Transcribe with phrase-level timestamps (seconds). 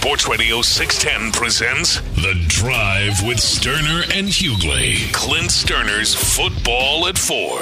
[0.00, 5.12] Sports Radio 610 presents The Drive with Stoerner and Hughley.
[5.12, 7.58] Clint Stoerner's Football at Four.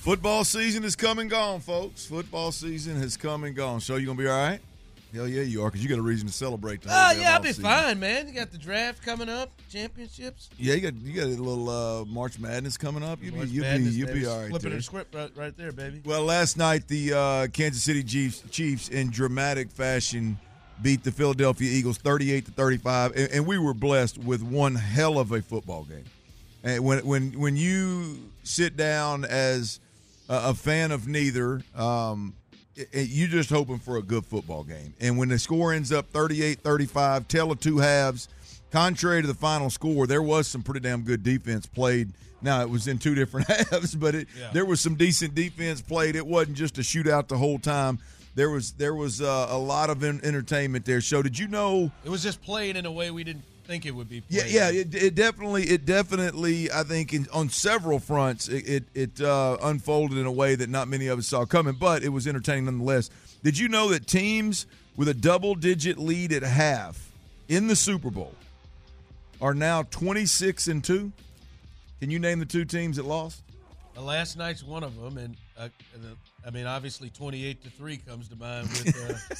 [0.00, 2.06] Football season is come and gone, folks.
[2.06, 3.80] Football season has come and gone.
[3.80, 4.60] So you gonna be all right?
[5.12, 6.82] Hell yeah, you are, because you got a reason to celebrate.
[6.82, 8.28] The Oh yeah, I'll be fine, man.
[8.28, 10.50] You got the draft coming up, championships.
[10.56, 13.18] Yeah, you got you got a little uh, March Madness coming up.
[13.20, 14.20] You'll March be you'll Madness, be you'll baby.
[14.20, 14.50] be all right.
[14.50, 14.78] Flipping there.
[14.78, 16.00] the script right, right there, baby.
[16.04, 20.38] Well, last night the uh, Kansas City Chiefs, Chiefs in dramatic fashion
[20.82, 25.18] beat the Philadelphia Eagles 38 to 35, and, and we were blessed with one hell
[25.18, 26.04] of a football game.
[26.62, 29.80] And when when when you sit down as
[30.28, 32.34] a, a fan of neither, um,
[32.74, 34.94] it, it- you're just hoping for a good football game.
[35.00, 38.28] And when the score ends up 38-35, tell of two halves.
[38.70, 42.10] Contrary to the final score, there was some pretty damn good defense played.
[42.42, 44.50] Now it was in two different halves, but it, Yeah.
[44.52, 46.16] there was some decent defense played.
[46.16, 48.00] It wasn't just a shootout the whole time.
[48.34, 51.00] There was there was uh, a lot of en- entertainment there.
[51.00, 51.90] So did you know?
[52.04, 54.22] It was just played in a way we didn't think it would be.
[54.28, 54.52] Yeah, Played.
[54.54, 54.70] yeah.
[54.70, 56.70] It, it definitely, it definitely.
[56.70, 60.68] I think in, on several fronts, it it, it uh, unfolded in a way that
[60.68, 61.74] not many of us saw coming.
[61.74, 63.08] But it was entertaining nonetheless.
[63.42, 64.66] Did you know that teams
[64.96, 67.10] with a double-digit lead at half
[67.48, 68.34] in the Super Bowl
[69.40, 71.12] are now twenty-six and two?
[72.00, 73.42] Can you name the two teams that lost?
[73.96, 76.16] Last night's one of them, and uh, the,
[76.46, 79.34] I mean, obviously, twenty-eight to three comes to mind with uh,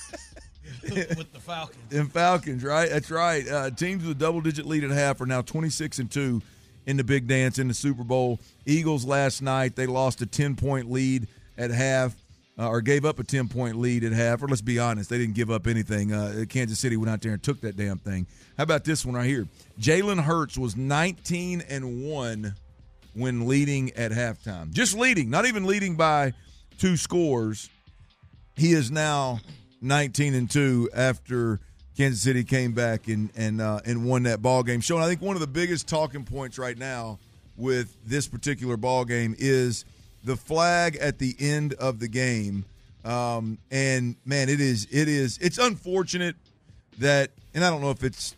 [1.17, 1.93] with the Falcons.
[1.93, 2.89] In Falcons, right?
[2.91, 3.47] That's right.
[3.47, 6.43] Uh, teams with a double digit lead at half are now 26 and 2
[6.87, 8.41] in the big dance in the Super Bowl.
[8.67, 11.29] Eagles last night, they lost a 10 point lead
[11.59, 12.15] at half.
[12.57, 14.41] Uh, or gave up a 10 point lead at half.
[14.41, 16.13] Or let's be honest, they didn't give up anything.
[16.13, 18.29] Uh, Kansas City went out there and took that damn thing.
[18.57, 19.49] How about this one right here?
[19.81, 22.55] Jalen Hurts was 19 and 1
[23.15, 24.71] when leading at halftime.
[24.71, 26.33] Just leading, not even leading by
[26.79, 27.69] two scores
[28.57, 29.41] he is now
[29.81, 31.61] 19 and 2 after
[31.97, 34.81] Kansas City came back and and uh, and won that ball game.
[34.81, 37.19] Sean, I think one of the biggest talking points right now
[37.57, 39.85] with this particular ball game is
[40.25, 42.65] the flag at the end of the game.
[43.05, 46.37] Um, and man, it is it is it's unfortunate
[46.99, 48.35] that and I don't know if it's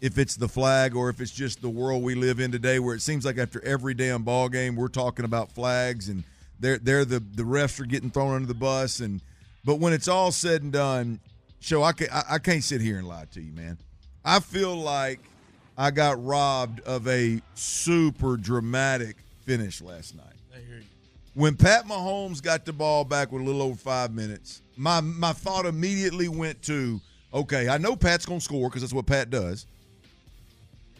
[0.00, 2.94] if it's the flag or if it's just the world we live in today where
[2.94, 6.24] it seems like after every damn ball game we're talking about flags and
[6.60, 9.20] they're they're the the refs are getting thrown under the bus and
[9.64, 11.20] but when it's all said and done
[11.60, 13.78] show I, can, I, I can't sit here and lie to you man
[14.24, 15.20] i feel like
[15.76, 20.84] i got robbed of a super dramatic finish last night I hear you.
[21.34, 25.32] when Pat Mahomes got the ball back with a little over five minutes, my my
[25.32, 27.00] thought immediately went to,
[27.32, 29.66] okay, I know Pat's gonna score because that's what Pat does,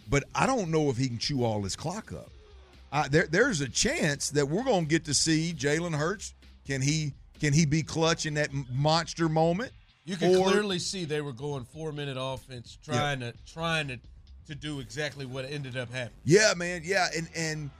[0.08, 2.30] but I don't know if he can chew all his clock up.
[2.92, 6.34] I, there there's a chance that we're gonna get to see Jalen Hurts.
[6.66, 9.72] Can he can he be clutch in that monster moment?
[10.04, 13.98] You can Or- clearly see they were going four-minute offense, trying to trying to
[14.48, 16.18] to do exactly what ended up happening.
[16.24, 16.82] Yeah, man.
[16.84, 17.70] Yeah, and and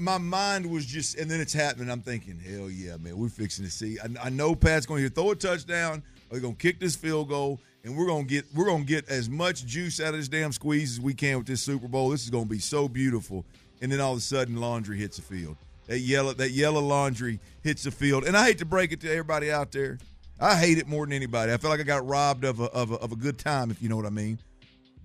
[0.00, 1.90] my- mind was just, and then it's happening.
[1.90, 3.98] I'm thinking, hell yeah, man, we're fixing to see.
[3.98, 6.94] I, I know Pat's going to throw a touchdown or they're going to kick this
[6.94, 10.08] field goal, and we're going to get we're going to get as much juice out
[10.14, 12.10] of this damn squeeze as we can with this Super Bowl.
[12.10, 13.44] This is going to be so beautiful.
[13.80, 15.56] And then all of a sudden, laundry hits the field.
[15.86, 19.10] That yellow that yellow laundry hits the field, and I hate to break it to
[19.10, 19.98] everybody out there.
[20.40, 21.52] I hate it more than anybody.
[21.52, 23.82] I feel like I got robbed of a, of a, of a good time, if
[23.82, 24.38] you know what I mean.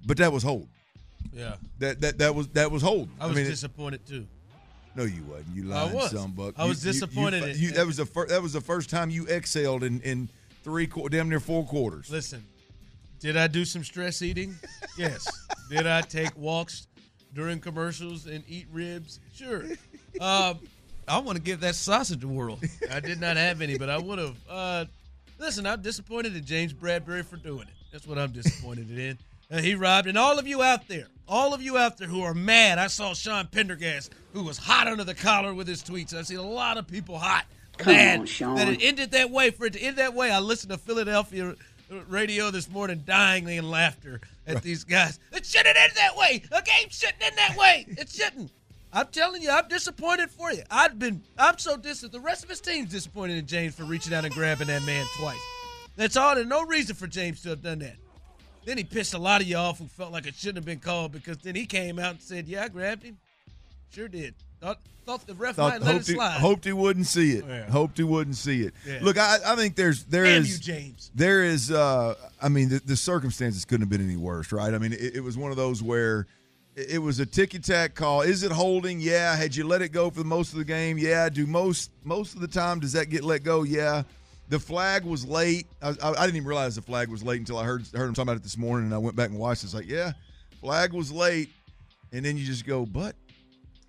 [0.06, 0.68] But that was hold.
[1.32, 3.08] Yeah, That that that was that was hold.
[3.20, 4.28] I was mean, it- disappointed too.
[4.96, 5.56] no, you wasn't.
[5.56, 6.12] You I lying was.
[6.12, 6.56] some buck.
[6.58, 8.30] I was You- disappointed You, you- that was the first.
[8.30, 10.28] That was the first time you exhaled in in
[10.64, 12.10] three, damn near four quarters.
[12.12, 12.44] Listen,
[13.22, 14.56] did I do some stress eating?
[14.98, 15.26] Yes.
[15.72, 16.88] did I take walks
[17.34, 19.20] during commercials and eat ribs?
[19.34, 19.64] Sure.
[20.20, 20.60] Um,
[21.08, 22.60] I want to give that sausage a whirl.
[22.92, 24.38] I did not have any, but I would have.
[24.50, 24.86] Uh,
[25.38, 27.74] listen, I'm disappointed in James Bradberry for doing it.
[27.92, 29.18] That's what I'm disappointed in.
[29.52, 32.24] Uh, he robbed, and all of you out there, all of you out there who
[32.24, 32.80] are mad.
[32.80, 36.14] I saw Sean Pendergast, who was hot under the collar with his tweets.
[36.14, 37.46] I've seen a lot of people hot,
[37.86, 39.52] mad on, that it ended that way.
[39.52, 41.56] For it to end that way, I listened to Philadelphia
[42.08, 45.20] radio this morning, dying in laughter at these guys.
[45.32, 46.44] It shouldn't end that way.
[46.52, 47.86] A game shouldn't end that way.
[47.90, 48.52] It shouldn't.
[48.92, 50.62] I'm telling you, I'm disappointed for you.
[50.70, 52.12] I've been, I'm so disappointed.
[52.12, 55.06] The rest of his team's disappointed in James for reaching out and grabbing that man
[55.18, 55.40] twice.
[55.96, 56.36] That's all.
[56.36, 57.96] There's no reason for James to have done that.
[58.66, 60.80] Then he pissed a lot of you off who felt like it shouldn't have been
[60.80, 63.18] called because then he came out and said, "Yeah, I grabbed him.
[63.92, 64.36] Sure did.
[64.64, 67.32] Thought, thought the ref Thought, might let it hoped, he, slide." hoped he wouldn't see
[67.34, 67.44] it.
[67.46, 67.70] Yeah.
[67.70, 68.74] Hoped he wouldn't see it.
[68.88, 69.00] Yeah.
[69.02, 71.12] Look, I, I think there's there Damn is you, James.
[71.14, 74.78] there is uh i mean the, the circumstances couldn't have been any worse right i
[74.78, 76.28] mean it, it was one of those where
[76.78, 80.10] it, it was a ticky-tack call is it holding yeah had you let it go
[80.10, 83.24] for most of the game yeah do most most of the time does that get
[83.26, 84.04] let go yeah
[84.48, 87.58] the flag was late i, I, I didn't even realize the flag was late until
[87.58, 89.64] i heard heard him talking about it this morning and i went back and watched
[89.66, 90.14] it's like yeah
[90.62, 91.50] flag was late
[92.14, 93.16] and then you just go but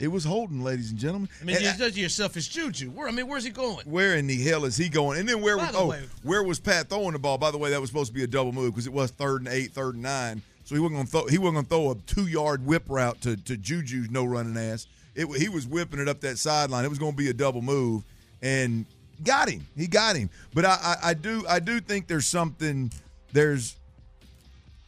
[0.00, 2.91] it was holding ladies and gentlemen I mean, And you judge yourself as Juju.
[2.91, 3.85] Where I mean, where's he going?
[3.87, 5.20] where in the hell is he going?
[5.20, 7.38] And then where By was the oh way- where was Pat throwing the ball?
[7.38, 9.43] By the way, that was supposed to be a double move because it was third
[9.43, 10.43] and eight, third and nine.
[10.64, 12.85] So he wasn't going to throw he wasn't going to throw a two yard whip
[12.88, 14.87] route to to Juju's no running ass.
[15.14, 16.85] It he was whipping it up that sideline.
[16.85, 18.02] It was going to be a double move
[18.43, 18.87] and
[19.23, 19.67] got him.
[19.76, 20.29] He got him.
[20.55, 22.91] But I, I I do I do think there's something
[23.32, 23.76] there's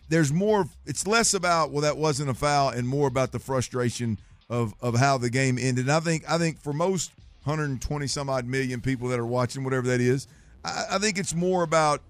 [0.08, 4.18] there's more it's less about well that wasn't a foul and more about the frustration
[4.48, 7.10] of of how the game ended and i think i think for most
[7.44, 10.26] 120 some odd million people that are watching whatever that is
[10.64, 12.00] i, I think it's more about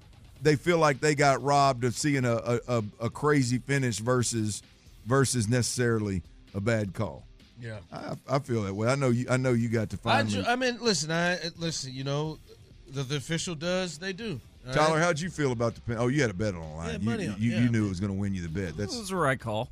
[0.42, 4.62] they feel like they got robbed of seeing a, a, a, a crazy finish versus
[5.06, 6.22] versus necessarily
[6.54, 7.24] a bad call
[7.60, 7.78] Yeah.
[7.92, 10.34] I, I feel that way i know you i know you got to I, finally
[10.34, 11.10] ju- I mean, listen.
[11.10, 11.94] I listen.
[11.94, 12.38] You know,
[12.88, 13.96] the, the official does.
[13.98, 14.40] They do.
[14.72, 15.02] tyler right?
[15.02, 16.98] how'd you feel about the pen oh you had a bet on the line Yeah,
[16.98, 17.86] you, money on- you, yeah, you knew man.
[17.86, 19.70] it was going to win you the bet This that's was the right call.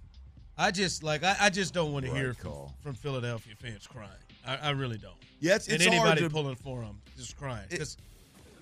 [0.56, 2.52] I just like I, I just don't want to hear from,
[2.82, 4.10] from Philadelphia fans crying.
[4.46, 5.14] I, I really don't.
[5.40, 7.66] yeah it's, and it's hard anybody to, pulling for them just crying.
[7.70, 7.96] It-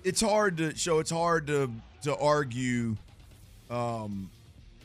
[0.05, 0.99] it's hard to show.
[0.99, 1.71] It's hard to
[2.03, 2.97] to argue
[3.69, 4.29] um,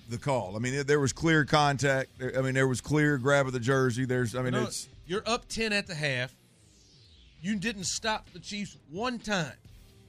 [0.09, 0.55] the call.
[0.55, 2.11] I mean, there was clear contact.
[2.37, 4.05] I mean, there was clear grab of the jersey.
[4.05, 4.37] There's.
[4.37, 6.33] I mean, No, it's you're up ten at the half.
[7.43, 9.53] You didn't stop the Chiefs one time.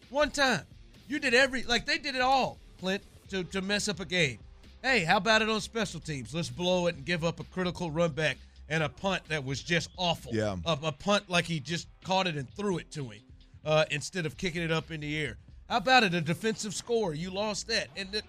[0.09, 0.61] One time.
[1.07, 4.37] You did every like they did it all, Clint, to, to mess up a game.
[4.81, 6.33] Hey, how about it on special teams?
[6.33, 8.37] Let's blow it and give up a critical run back
[8.69, 10.33] and a punt that was just awful.
[10.33, 10.55] Yeah.
[10.65, 13.21] A, a punt like he just caught it and threw it to him
[13.65, 15.37] uh, instead of kicking it up in the air.
[15.67, 16.13] How about it?
[16.13, 17.13] A defensive score.
[17.13, 17.87] You lost that.
[17.97, 18.21] And the,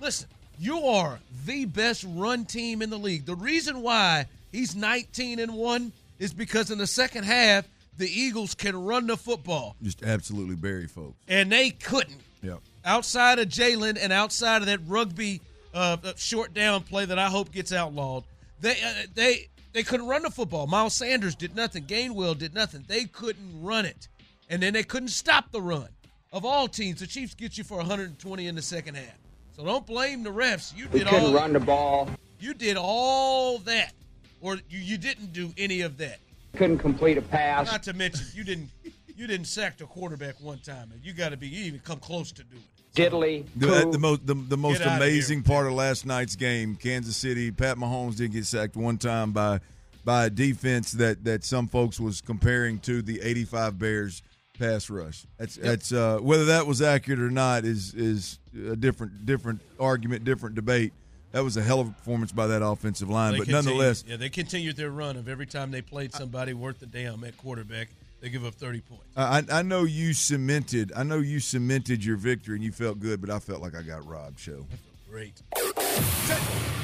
[0.00, 0.28] Listen,
[0.58, 3.24] you are the best run team in the league.
[3.24, 7.66] The reason why he's 19 and 1 is because in the second half,
[7.98, 11.14] the Eagles can run the football, just absolutely bury folks.
[11.28, 12.20] and they couldn't.
[12.42, 12.56] Yeah.
[12.84, 15.40] Outside of Jalen and outside of that rugby
[15.74, 18.24] uh, short down play that I hope gets outlawed,
[18.60, 20.66] they uh, they they couldn't run the football.
[20.66, 21.84] Miles Sanders did nothing.
[21.84, 22.84] Gainwell did nothing.
[22.86, 24.08] They couldn't run it,
[24.48, 25.88] and then they couldn't stop the run.
[26.32, 29.18] Of all teams, the Chiefs get you for 120 in the second half.
[29.56, 30.74] So don't blame the refs.
[30.74, 32.08] You We did couldn't all run the ball,
[32.40, 33.92] you did all that,
[34.40, 36.18] or you, you didn't do any of that.
[36.56, 37.70] couldn't complete a pass.
[37.70, 38.70] Not to mention you didn't
[39.14, 41.98] you didn't sack the quarterback one time, and you got to be you even come
[41.98, 42.71] close to doing it.
[42.94, 43.46] Diddly.
[43.56, 43.90] The, poo.
[43.92, 45.44] the most the, the most amazing here.
[45.44, 49.60] part of last night's game, Kansas City, Pat Mahomes didn't get sacked one time by
[50.04, 54.22] by a defense that that some folks was comparing to the 85 Bears
[54.58, 55.24] pass rush.
[55.38, 60.24] That's that's uh, whether that was accurate or not is is a different different argument,
[60.24, 60.92] different debate.
[61.32, 64.04] That was a hell of a performance by that offensive line, They but continued- nonetheless,
[64.06, 67.38] yeah, they continued their run of every time they played somebody worth the damn at
[67.38, 67.88] quarterback,
[68.22, 69.04] they give up thirty points.
[69.16, 70.92] I, I know you cemented.
[70.96, 73.82] I know you cemented your victory, and you felt good, but I felt like I
[73.82, 74.38] got robbed.
[74.38, 74.64] Show.
[75.10, 75.42] Great.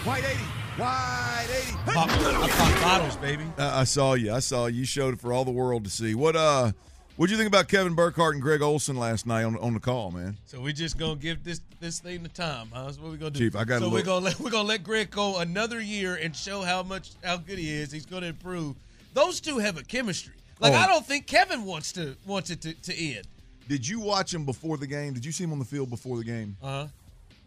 [0.05, 0.39] White eighty,
[0.77, 1.73] white eighty.
[1.87, 3.45] Pop, I pop bottles, baby.
[3.57, 4.33] I I saw you.
[4.33, 4.81] I saw you.
[4.81, 6.15] You showed it for all the world to see.
[6.15, 6.73] What uh,
[7.17, 9.81] what do you think about Kevin Burkhardt and Greg Olsen last night on on the
[9.81, 10.37] call, man?
[10.47, 12.87] So we just gonna give this this thing the time, huh?
[12.87, 13.39] That's what we gonna do.
[13.39, 16.35] Chief, I gotta So we're gonna let we're gonna let Greg go another year and
[16.35, 17.93] show how much how good he is.
[17.93, 18.77] He's gonna improve.
[19.15, 20.35] Those two have a chemistry.
[20.61, 20.77] Like Oh.
[20.77, 23.27] I don't think Kevin wants to wants it to, to end.
[23.69, 25.13] Did you watch him before the game?
[25.15, 26.57] Did you see him on the field before the game?
[26.63, 26.87] Uh huh.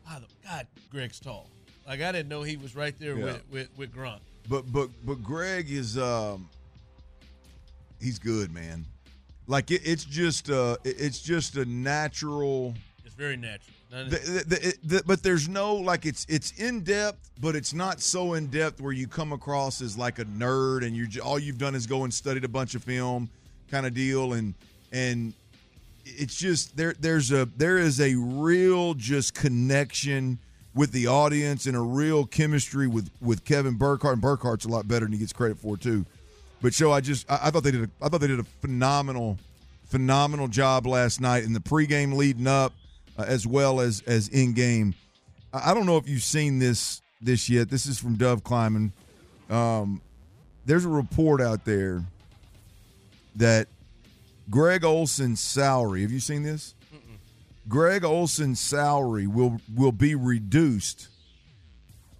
[0.07, 1.49] God, God, Greg's tall.
[1.87, 3.23] Like I didn't know he was right there Yeah.
[3.25, 4.19] with, with with Gronk.
[4.49, 6.47] But but but Greg is um,
[7.99, 8.85] he's good, man.
[9.47, 12.73] Like it, it's just uh, it- it's just a natural.
[13.05, 13.75] It's very natural.
[13.91, 13.97] The,
[14.47, 18.47] the, the, but there's no like it's it's in depth, but it's not so in
[18.47, 21.87] depth where you come across as like a nerd and you all you've done is
[21.87, 23.29] go and studied a bunch of film,
[23.69, 24.53] kind of deal, and
[24.93, 25.33] and
[26.05, 30.39] it's just there there's a there is a real just connection
[30.73, 34.87] with the audience and a real chemistry with with Kevin Burkhardt and Burkhardt's a lot
[34.87, 36.05] better than he gets credit for too.
[36.61, 38.45] But show I just I, I thought they did a, I thought they did a
[38.61, 39.37] phenomenal
[39.87, 42.71] phenomenal job last night in the pregame leading up
[43.21, 44.95] uh, as well as as in game.
[45.53, 47.69] I, don't know if you've seen this this yet.
[47.69, 48.93] This is from Dov Kleiman.
[49.49, 50.01] Um,
[50.65, 52.03] there's a report out there
[53.35, 53.67] that
[54.49, 56.01] Greg Olsen's salary.
[56.01, 56.73] Have you seen this?
[57.67, 61.07] Greg Olsen's salary will will be reduced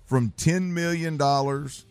[0.06, 1.86] from ten million dollars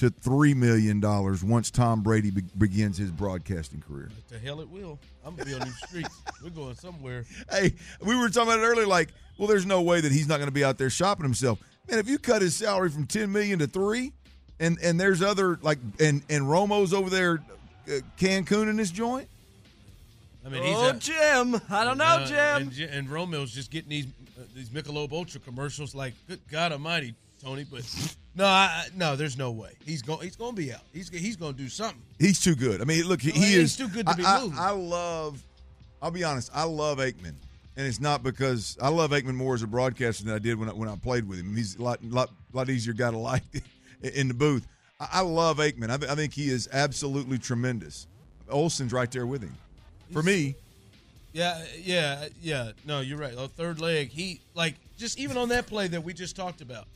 [0.00, 4.10] to three million dollars once Tom Brady be- begins his broadcasting career.
[4.28, 4.98] The hell it will.
[5.24, 6.20] I'm gonna be on these streets.
[6.42, 7.24] We're going somewhere.
[7.50, 8.86] Hey, we were talking about it earlier.
[8.86, 11.58] Like, well, there's no way that he's not going to be out there shopping himself.
[11.88, 14.12] Man, if you cut his salary from ten million to three,
[14.58, 17.42] and and there's other like and and Romo's over there,
[17.88, 19.28] uh, Cancun in this joint.
[20.44, 21.60] I mean, he's Oh, a, Jim.
[21.68, 22.62] I don't know, uh, Jim.
[22.62, 24.06] And, J- and Romo's just getting these
[24.38, 25.94] uh, these Michelob Ultra commercials.
[25.94, 27.64] Like, good God Almighty, Tony.
[27.70, 27.84] But
[28.34, 30.20] no, I, I- no, there's no way he's going.
[30.22, 30.80] He's going to be out.
[30.92, 32.00] He's he's going to do something.
[32.18, 32.80] He's too good.
[32.80, 34.56] I mean, look, he, Well, he he's is too good to be I, I- moved.
[34.58, 35.42] I love.
[36.02, 36.50] I'll be honest.
[36.54, 37.34] I love Aikman,
[37.76, 40.68] and it's not because I love Aikman more as a broadcaster than I did when
[40.68, 41.54] I, when I played with him.
[41.56, 43.42] He's a lot lot lot easier guy to like
[44.02, 44.66] in the booth.
[44.98, 45.90] I, I love Aikman.
[45.90, 48.06] I, I think he is absolutely tremendous.
[48.48, 49.54] Olsen's right there with him.
[50.12, 50.56] For me,
[51.32, 52.72] Yeah, yeah, yeah.
[52.84, 53.34] No, you're right.
[53.56, 54.08] Third leg.
[54.10, 56.86] He like just even on that play that we just talked about.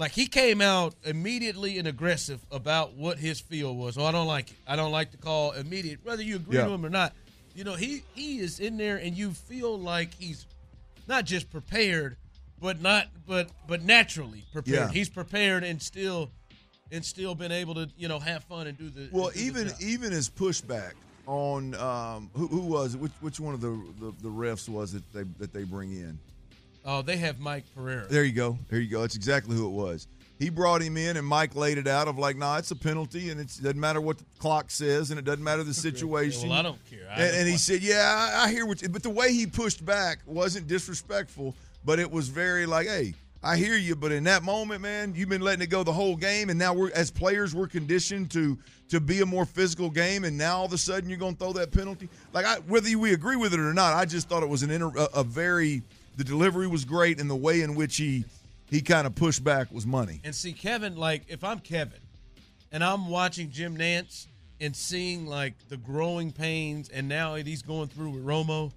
[0.00, 3.98] Like he came out immediately and aggressive about what his feel was.
[3.98, 4.56] Oh, I don't like it.
[4.66, 6.64] I don't like the call immediate, whether you agree Yeah.
[6.64, 7.12] to him or not.
[7.54, 10.46] You know, he he is in there, and you feel like he's
[11.06, 12.16] not just prepared,
[12.58, 14.74] but not but but naturally prepared.
[14.78, 14.90] Yeah.
[14.90, 16.30] He's prepared and still
[16.90, 19.44] and still been able to you know have fun and do the well, do the
[19.44, 19.76] even job.
[19.82, 20.92] even his pushback
[21.26, 23.00] on um, who, who was it?
[23.00, 26.18] Which which one of the, the the refs was it they that they bring in?
[26.84, 28.06] Oh they have Mike Pereira.
[28.08, 28.58] There you go.
[28.68, 29.00] There you go.
[29.02, 30.06] That's exactly who it was.
[30.38, 33.28] He brought him in, and Mike laid it out of like, nah, it's a penalty,
[33.28, 36.48] and it doesn't matter what the clock says, and it doesn't matter the situation.
[36.48, 37.06] Well, I don't care.
[37.10, 39.34] I And, don't and he said, yeah, I, I hear what, you, but the way
[39.34, 44.12] he pushed back wasn't disrespectful, but it was very like, hey, I hear you, but
[44.12, 46.90] in that moment, man, you've been letting it go the whole game, and now we're
[46.92, 48.58] as players, we're conditioned to
[48.88, 51.38] to be a more physical game, and now all of a sudden you're going to
[51.38, 52.08] throw that penalty.
[52.32, 54.70] Like, I, whether we agree with it or not, I just thought it was an
[54.70, 55.82] inter, a, a very
[56.20, 58.26] the delivery was great, and the way in which he
[58.68, 60.20] he kind of pushed back was money.
[60.22, 61.98] And see, Kevin, like if I'm Kevin
[62.70, 64.26] and I'm watching Jim Nantz
[64.60, 68.70] and seeing like the growing pains and now he's going through with Romo,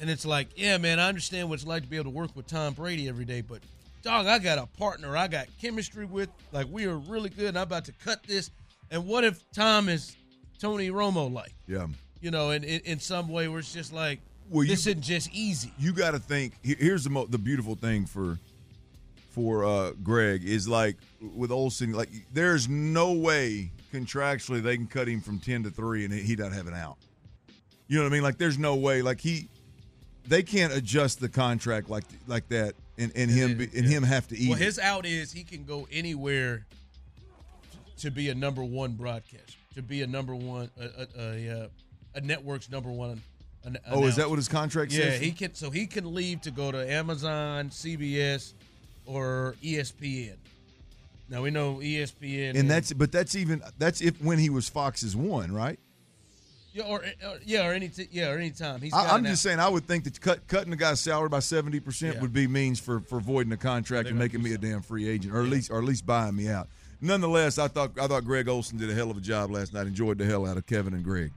[0.00, 2.36] and it's like, yeah, man, I understand what it's like to be able to work
[2.36, 3.58] with Tom Brady every day, but
[4.02, 6.28] dog, I got a partner I got chemistry with.
[6.52, 8.52] Like we are really good, and I'm about to cut this.
[8.92, 10.14] And what if Tom is
[10.60, 11.52] Tony Romo like?
[11.66, 11.88] Yeah.
[12.20, 15.02] You know, in, in, in some way where it's just like Well, you- this isn't
[15.02, 15.72] just easy.
[15.78, 16.54] you got to think.
[16.62, 18.38] Here's the mo- the beautiful thing for
[19.30, 20.96] for uh, Greg is like
[21.34, 21.92] with Olsen.
[21.92, 26.34] Like, there's no way contractually they can cut him from ten to three and he
[26.34, 26.96] doesn't have an out.
[27.86, 28.22] You know what I mean?
[28.22, 29.00] Like, there's no way.
[29.02, 29.48] Like he,
[30.26, 34.36] they can't adjust the contract like like that and, and him and him have to
[34.36, 34.48] eat.
[34.50, 36.66] Well, his out is he can go anywhere
[37.98, 41.68] to be a number one broadcaster, to be a number one, a, a, a, uh,
[42.14, 43.22] a network's number one.
[43.64, 45.20] An- oh, is that what his contract Yeah, says?
[45.20, 45.54] he can.
[45.54, 48.54] So he can leave to go to Amazon, CBS,
[49.04, 50.36] or ESPN.
[51.28, 55.14] Now we know ESPN, and that's but that's even that's if when he was Fox's
[55.14, 55.78] one, right?
[56.72, 58.94] yeah, or, or yeah, or any t- yeah, or any time he's.
[58.94, 61.80] I, I'm just saying, I would think that cut, cutting the guy's salary by seventy
[61.80, 64.82] percent would be means for, for voiding the contract They're and making me a damn
[64.82, 66.68] free agent, or at least or at least buying me out.
[67.00, 69.86] Nonetheless, I thought I thought Greg Olsen did a hell of a job last night.
[69.86, 71.32] Enjoyed the hell out of Kevin and Greg.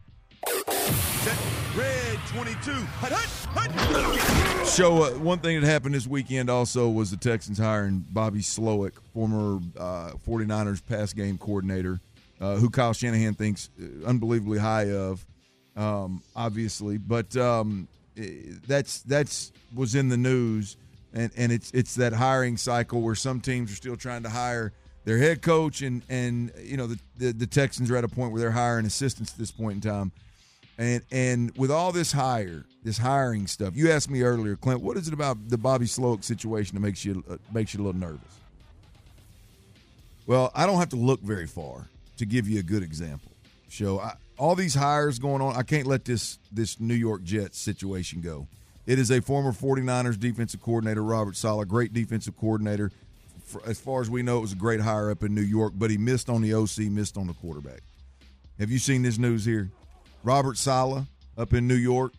[4.65, 8.93] So uh, one thing that happened this weekend also was the Texans hiring Bobby Slowik,
[9.13, 12.00] former uh, 49ers pass game coordinator,
[12.39, 15.25] uh, who Kyle Shanahan thinks uh, unbelievably high of,
[15.75, 16.97] um, obviously.
[16.97, 17.88] But um,
[18.67, 20.77] that's that's was in the news,
[21.13, 24.73] and, and it's it's that hiring cycle where some teams are still trying to hire
[25.03, 28.31] their head coach, and and you know the the, the Texans are at a point
[28.31, 30.11] where they're hiring assistants at this point in time.
[30.81, 34.97] And and with all this hire, this hiring stuff, you asked me earlier, Clint, what
[34.97, 38.01] is it about the Bobby Slowik situation that makes you uh, makes you a little
[38.01, 38.39] nervous?
[40.25, 43.31] Well, I don't have to look very far to give you a good example.
[43.69, 45.55] Show I, all these hires going on.
[45.55, 48.47] I can't let this this New York Jets situation go.
[48.88, 52.91] It is a former 49ers defensive coordinator, Robert Saleh, great defensive coordinator.
[53.45, 55.73] For, as far as we know, it was a great hire up in New York,
[55.75, 57.81] but he missed on the OC, missed on the quarterback.
[58.57, 59.69] Have you seen this news here?
[60.23, 61.05] Robert Saleh
[61.37, 62.13] up in New York.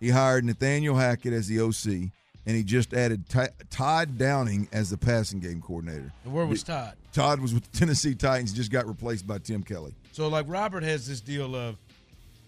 [0.00, 2.10] He hired Nathaniel Hackett as the OC,
[2.46, 6.12] and he just added Ty- Todd Downing as the passing game coordinator.
[6.24, 6.94] And where was Todd?
[7.12, 9.94] Todd was with the Tennessee Titans, just got replaced by Tim Kelly.
[10.12, 11.76] So like Robert has this deal of,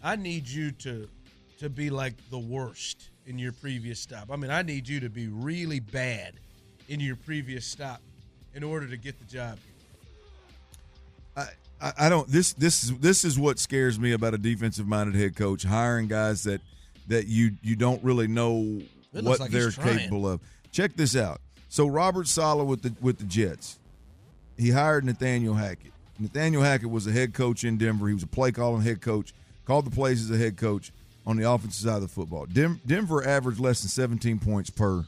[0.03, 1.09] I need you to
[1.59, 4.31] to be like the worst in your previous stop.
[4.31, 6.35] I mean, I need you to be really bad
[6.89, 8.01] in your previous stop
[8.55, 9.59] in order to get the job.
[11.37, 11.49] I,
[11.81, 12.29] I, I don't.
[12.29, 16.09] This this is this is what scares me about a defensive minded head coach hiring
[16.09, 16.61] guys that
[17.09, 18.81] that you you don't really know
[19.13, 20.41] what like they're capable of.
[20.73, 21.41] Check this out.
[21.69, 23.79] So Robert Saleh with the with the Jets,
[24.57, 25.93] he hired Nathaniel Hackett.
[26.19, 28.09] Nathaniel Hackett was a head coach in Denver.
[28.09, 30.93] He was a play calling head coach, called the plays as a head coach
[31.27, 32.47] on the offensive side of the football.
[32.47, 35.05] Denver averaged less than 17 points per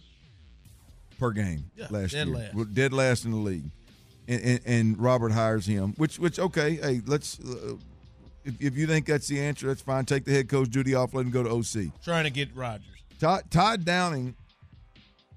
[1.18, 2.74] per game Yeah, last dead year, last.
[2.74, 3.64] Dead last in the league.
[4.28, 7.38] And, and, and Robert hires him, which which okay, hey, let's.
[7.40, 7.76] Uh,
[8.44, 10.04] if, if you think that's the answer, that's fine.
[10.04, 11.14] Take the head coach duty off.
[11.14, 11.92] Let him go to OC.
[12.04, 12.86] Trying to get Rodgers.
[13.18, 14.36] Todd, Todd Downing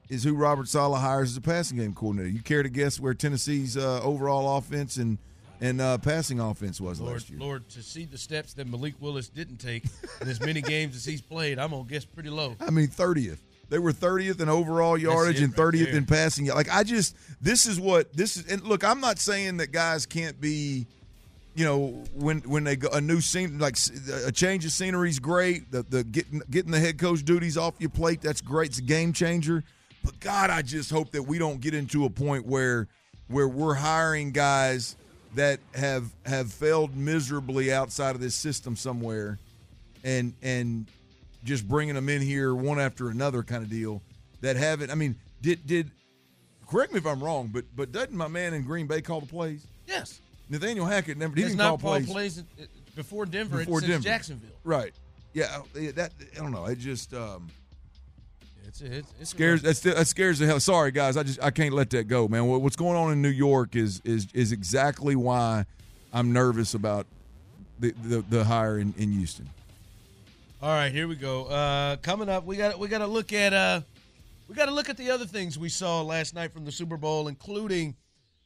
[0.09, 2.29] is who Robert Saleh hires as a passing game coordinator.
[2.29, 5.17] You care to guess where Tennessee's uh, overall offense and
[5.61, 7.39] and uh, passing offense was Lord, last year?
[7.39, 9.83] Lord, to see the steps that Malik Willis didn't take
[10.21, 12.55] in as many games as he's played, I'm gonna guess pretty low.
[12.59, 13.41] I mean, thirtieth.
[13.69, 15.97] They were thirtieth in overall yardage and thirtieth there.
[15.97, 16.47] in passing.
[16.47, 18.47] Like I just, this is what this is.
[18.47, 20.87] And look, I'm not saying that guys can't be.
[21.55, 23.75] You know, when when they go a new scene, like
[24.25, 25.71] a change of scenery is great.
[25.71, 28.69] The the getting getting the head coach duties off your plate, that's great.
[28.69, 29.63] It's a game changer.
[30.03, 32.87] But God, I just hope that we don't get into a point where
[33.27, 34.95] where we're hiring guys
[35.35, 39.37] that have have failed miserably outside of this system somewhere,
[40.03, 40.87] and and
[41.43, 44.01] just bringing them in here one after another kind of deal
[44.41, 44.91] that haven't.
[44.91, 45.89] I mean, did did
[46.69, 49.27] correct me if I'm wrong, but but doesn't my man in Green Bay call the
[49.27, 49.65] plays?
[49.87, 52.05] Yes, Nathaniel Hackett never he it's didn't call not plays.
[52.09, 53.59] plays it- it- before Denver.
[53.59, 54.03] Before it's Denver.
[54.03, 54.49] Jacksonville.
[54.65, 54.91] Right.
[55.33, 56.65] Yeah, uh, yeah, that I don't know.
[56.65, 57.47] It just um,
[58.67, 60.59] It's it's, it's scares that, that scares the hell.
[60.59, 62.47] Sorry guys, I just I can't let that go, man.
[62.47, 65.65] What's going on in New York is is is exactly why
[66.11, 67.05] I'm nervous about
[67.79, 69.49] the the, the hire in, in Houston.
[70.61, 71.45] All right, here we go.
[71.45, 73.79] Uh, coming up, we got we got to look at uh,
[74.49, 76.97] we got to look at the other things we saw last night from the Super
[76.97, 77.95] Bowl, including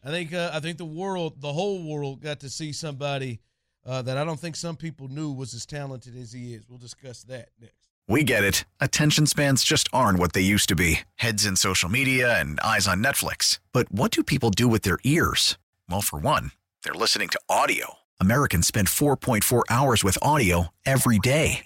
[0.06, 3.40] I think uh, I think the world, the whole world, got to see somebody
[3.84, 6.62] uh, that I don't think some people knew was as talented as he is.
[6.70, 7.74] We'll discuss that next.
[8.08, 8.66] We get it.
[8.80, 12.88] Attention spans just aren't what they used to be heads in social media and eyes
[12.88, 13.58] on Netflix.
[13.72, 15.58] But what do people do with their ears?
[15.90, 16.52] Well, for one,
[16.84, 17.96] they're listening to audio.
[18.20, 21.66] Americans spend 4.4 hours with audio every day.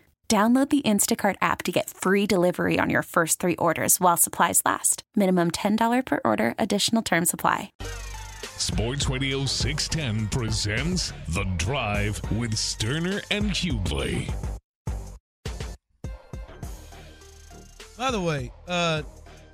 [0.31, 4.61] Download the Instacart app to get free delivery on your first three orders while supplies
[4.63, 5.03] last.
[5.13, 7.69] Minimum $10 per order, additional term supply.
[8.55, 14.33] Sports Radio 610 presents The Drive with Stoerner and Hughley.
[17.97, 19.01] By the way, uh,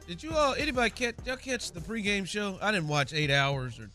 [0.07, 2.59] did you all anybody catch y'all catch the pregame show?
[2.61, 3.89] I didn't watch eight hours or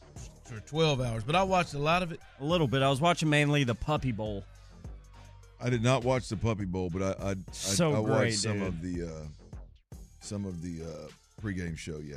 [0.52, 2.18] or twelve hours, but I watched a lot of it.
[2.40, 2.82] A little bit.
[2.82, 4.44] I was watching mainly the Puppy Bowl.
[5.62, 8.34] I did not watch the Puppy Bowl, but I I, I, So I watched great,
[8.34, 8.68] some dude.
[8.68, 11.08] of the uh, some of the uh,
[11.42, 11.98] pregame show.
[12.04, 12.16] Yeah,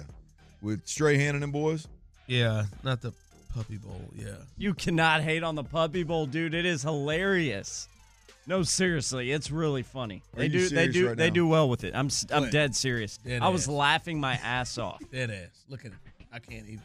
[0.62, 1.88] with Stray Strahan and them boys.
[2.28, 3.14] Yeah, not the
[3.54, 4.02] Puppy Bowl.
[4.16, 6.54] Yeah, You cannot hate on the Puppy Bowl, dude.
[6.54, 7.88] It is hilarious.
[8.48, 10.22] No, seriously, it's really funny.
[10.36, 11.34] Are They you do, they do, right they now?
[11.34, 11.96] do well with it.
[11.96, 13.18] I'm, s- I'm dead serious.
[13.18, 15.02] Dead I was laughing my ass off.
[15.12, 15.50] dead ass.
[15.68, 15.98] Look at it.
[16.32, 16.82] I can't even.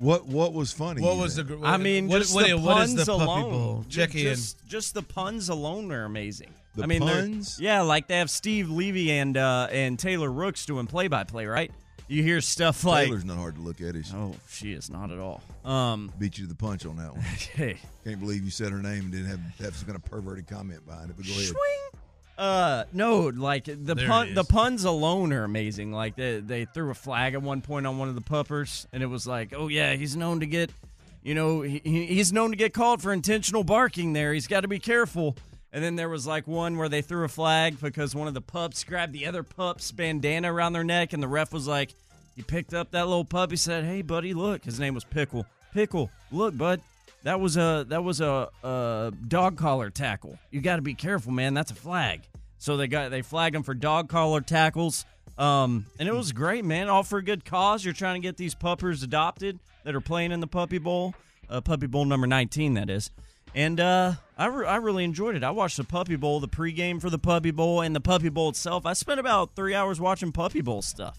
[0.00, 1.02] What what was funny?
[1.02, 1.44] What was the?
[1.44, 1.60] think?
[1.60, 3.50] gr- I mean, what, just what, the what puns is the Puppy alone.
[3.50, 3.84] Bowl?
[3.86, 4.22] Ju- Check in.
[4.22, 6.54] just, just the puns alone are amazing.
[6.74, 7.60] The I mean, they're- puns?
[7.60, 11.44] Yeah, like they have Steve Levy and uh, and Taylor Rooks doing play by play,
[11.44, 11.70] right?
[12.08, 13.94] You hear stuff like, Taylor's not hard to look at.
[13.94, 14.14] Is she?
[14.16, 17.20] "Oh, she is not at all." Um, Beat you to the punch on that one.
[17.54, 20.48] hey, Can't believe you said her name and didn't have have some kind of perverted
[20.48, 21.16] comment behind it.
[21.16, 21.52] But go ahead.
[22.40, 25.92] Uh, no, like the There pun, the puns alone are amazing.
[25.92, 29.02] Like they they threw a flag at one point on one of the puppers, and
[29.02, 30.70] it was like, oh yeah, he's known to get,
[31.22, 34.14] you know, he, he- he's known to get called for intentional barking.
[34.14, 35.36] There, he's got to be careful.
[35.72, 38.40] And then there was like one where they threw a flag because one of the
[38.40, 41.94] pups grabbed the other pup's bandana around their neck, and the ref was like,
[42.34, 43.50] he picked up that little pup.
[43.50, 45.44] He said, "Hey, buddy, look." His name was Pickle.
[45.74, 46.80] Pickle, look, bud.
[47.22, 50.38] That was a that was a, a dog collar tackle.
[50.50, 51.54] You got to be careful, man.
[51.54, 52.22] That's a flag.
[52.58, 55.04] So they got they flagged him for dog collar tackles.
[55.38, 56.88] Um, and it was great, man.
[56.88, 57.84] All for a good cause.
[57.84, 61.14] You're trying to get these puppers adopted that are playing in the Puppy Bowl,
[61.48, 63.10] uh, Puppy Bowl number 19, that is.
[63.54, 65.42] And uh, I, re- I really enjoyed it.
[65.42, 68.50] I watched the Puppy Bowl, the pregame for the Puppy Bowl, and the Puppy Bowl
[68.50, 68.84] itself.
[68.84, 71.18] I spent about three hours watching Puppy Bowl stuff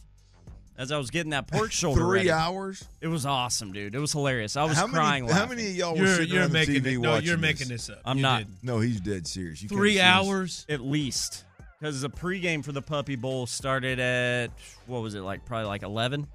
[0.77, 2.31] as I was getting that pork shoulder Three ready.
[2.31, 2.83] hours.
[3.01, 3.93] It was awesome, dude.
[3.95, 4.55] It was hilarious.
[4.57, 5.25] I was how crying.
[5.25, 6.99] Many, how many of y'all were You're, sitting you're around the making TV it.
[6.99, 7.41] No, watching you're this?
[7.41, 7.99] making this up.
[8.05, 8.37] I'm You not.
[8.39, 8.63] didn't.
[8.63, 9.61] No, he's dead serious.
[9.61, 10.03] You Three serious.
[10.05, 10.65] hours.
[10.69, 11.43] At least.
[11.79, 14.51] Because the pregame for the Puppy Bowl started at,
[14.85, 16.27] what was it, like probably like 11?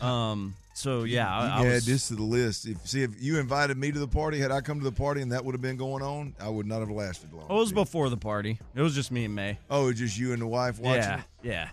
[0.00, 0.54] Um.
[0.74, 1.30] So, yeah.
[1.30, 2.66] I, You I can was, add this to the list.
[2.66, 5.20] If see if you invited me to the party, had I come to the party
[5.20, 7.44] and that would have been going on, I would not have lasted long.
[7.50, 8.58] Oh, it was before the party.
[8.74, 9.58] It was just me and May.
[9.70, 11.02] Oh, it's just you and the wife watching.
[11.02, 11.24] Yeah, it?
[11.42, 11.68] yeah.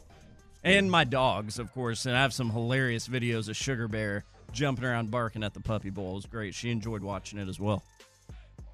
[0.63, 2.05] And my dogs, of course.
[2.05, 5.89] And I have some hilarious videos of Sugar Bear jumping around barking at the puppy
[5.89, 6.11] bowl.
[6.11, 6.53] It was great.
[6.55, 7.83] She enjoyed watching it as well.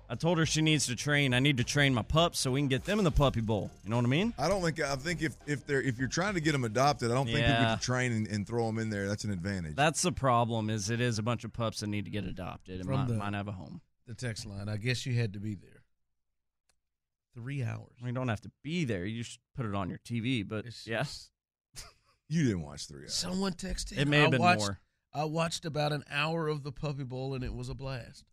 [0.08, 1.34] I told her she needs to train.
[1.34, 3.72] I need to train my pups so we can get them in the puppy bowl.
[3.84, 4.34] You know what I mean?
[4.38, 4.80] I don't think.
[4.80, 7.38] I think if if they're if you're trying to get them adopted, I don't think
[7.40, 7.72] you Yeah.
[7.74, 9.08] get train and, and throw them in there.
[9.08, 9.76] That's an advantage.
[9.76, 10.70] That's the problem.
[10.70, 13.08] Is it is a bunch of pups that need to get adopted and From might,
[13.08, 13.82] the- might have a home.
[14.06, 14.70] The text line.
[14.70, 15.82] I guess you had to be there.
[17.34, 17.92] Three hours.
[18.04, 19.06] You don't have to be there.
[19.06, 20.48] You just put it on your TV.
[20.48, 21.32] But It's yeah, just-
[22.28, 23.14] you didn't watch three hours.
[23.14, 23.98] Someone texted.
[23.98, 24.80] it may have I been watched, more.
[25.14, 28.24] I watched about an hour of the Puppy Bowl and it was a blast.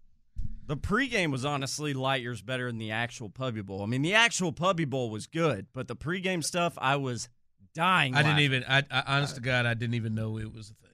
[0.66, 3.82] The pregame was honestly light years better than the actual Puppy Bowl.
[3.82, 7.28] I mean, the actual Puppy Bowl was good, but the pregame stuff, I was
[7.74, 8.14] dying.
[8.14, 8.64] I didn't even.
[8.68, 10.91] I, I honest to God, I didn't even know it was a thing.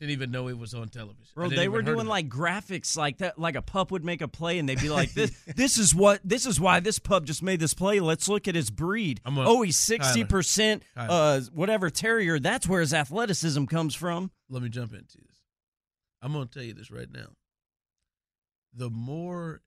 [0.00, 1.32] Didn't even know it was on television.
[1.34, 4.58] Bro, they were doing like graphics like that, like a pup would make a play,
[4.58, 7.60] and they'd be like, "This, this is what, this is why this pup just made
[7.60, 8.00] this play.
[8.00, 9.22] Let's look at his breed.
[9.24, 12.40] Gonna- oh, he's sixty percent, uh, whatever terrier.
[12.40, 14.30] That's where his athleticism comes from.
[14.50, 15.42] Let me jump into this.
[16.20, 17.28] I'm going to tell you this right now.
[18.72, 19.60] The more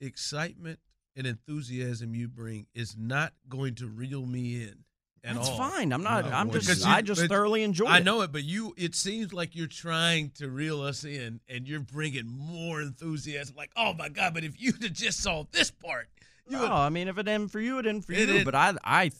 [0.00, 0.80] excitement
[1.14, 4.84] and enthusiasm you bring is not going to reel me in
[5.26, 5.58] at That's all.
[5.58, 5.92] fine.
[5.92, 6.24] I'm not.
[6.26, 6.68] No, I'm just.
[6.84, 7.86] you- I just thoroughly enjoy.
[7.86, 7.90] It.
[7.90, 8.72] I know it, but you.
[8.76, 13.56] It seems like you're trying to reel us in, and you're bringing more enthusiasm.
[13.56, 14.32] Like, oh my god!
[14.34, 16.08] But if you just saw this part,
[16.48, 18.26] you No, would, I mean, if it didn't for you, it didn't for It you.
[18.26, 18.44] didn't.
[18.44, 19.10] But I, I,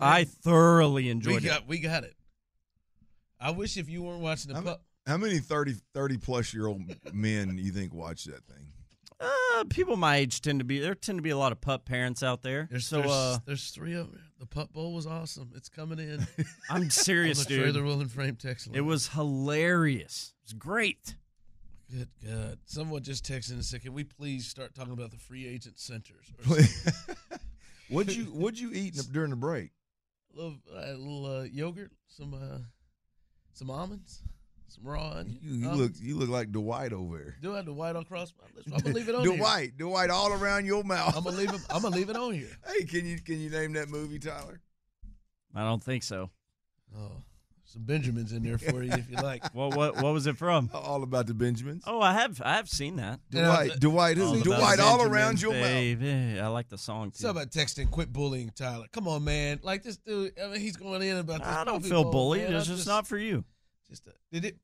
[0.00, 1.48] I thoroughly we enjoyed it.
[1.48, 2.14] got we got it.
[3.40, 4.82] I wish if you weren't watching the I'm- pup.
[5.06, 6.82] How many 30, 30 plus year old
[7.14, 8.66] men you think watch that thing?
[9.20, 10.78] Uh, people my age tend to be.
[10.78, 12.68] There tend to be a lot of pup parents out there.
[12.70, 14.20] There's so, there's, uh, there's three of them.
[14.38, 15.50] The pup bowl was awesome.
[15.56, 16.24] It's coming in.
[16.70, 17.62] I'm on serious, the dude.
[17.72, 18.76] trailer wheel and frame text line.
[18.76, 20.34] It was hilarious.
[20.42, 21.16] It was great.
[21.90, 22.08] good.
[22.24, 25.80] God, someone just texted and said, "Can we please start talking about the free agent
[25.80, 26.56] centers?" Or
[27.88, 29.70] what'd you What'd you eat in the- during the break?
[30.32, 32.58] a little, uh, little uh, yogurt, some uh,
[33.52, 34.22] some almonds,
[34.68, 35.38] some raw onion.
[35.42, 36.00] You, you um, look almonds.
[36.02, 37.36] You look like Dwight over there.
[37.40, 38.70] Do I have the white across my lips?
[38.72, 39.36] I'm gonna leave it on here.
[39.36, 41.16] Dwight, Dwight, all around your mouth.
[41.16, 41.60] I'm gonna leave it.
[41.70, 42.50] I'm gonna leave it on here.
[42.66, 44.60] hey, can you can you name that movie, Tyler?
[45.54, 46.30] I don't think so.
[46.96, 47.22] Oh,
[47.64, 49.42] some Benjamins in there for you if you like.
[49.54, 50.70] What what what was it from?
[50.74, 51.84] All about the Benjamins.
[51.86, 53.20] Oh, I have I have seen that.
[53.30, 54.24] Dwight, Yeah, Dwight, who?
[54.24, 55.62] All about Dwight, all around your mouth.
[55.62, 56.40] baby.
[56.40, 57.18] I like the song too.
[57.18, 58.86] Something about texting, quit bullying Tyler.
[58.92, 59.60] Come on, man.
[59.62, 61.48] Like this dude, I mean, he's going in about this.
[61.48, 62.44] I don't feel bullied.
[62.44, 62.54] man.
[62.54, 63.44] It's I'm just not for you.
[63.88, 64.56] Just uh, did it.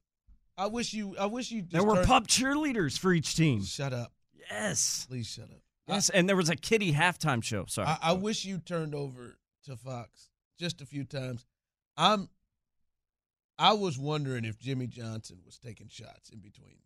[0.57, 1.17] I wish you.
[1.19, 1.63] I wish you.
[1.63, 3.63] Just There were turned- pup cheerleaders for each team.
[3.65, 4.13] Shut up,
[4.51, 5.07] Yes.
[5.09, 5.61] please shut up.
[5.89, 7.67] Yes, and there was a kitty halftime show.
[7.67, 7.89] Sorry.
[7.89, 11.45] I, I wish you turned over to Fox just a few times.
[11.97, 12.29] I'm.
[13.59, 16.79] I was wondering if Jimmy Johnson was taking shots in between,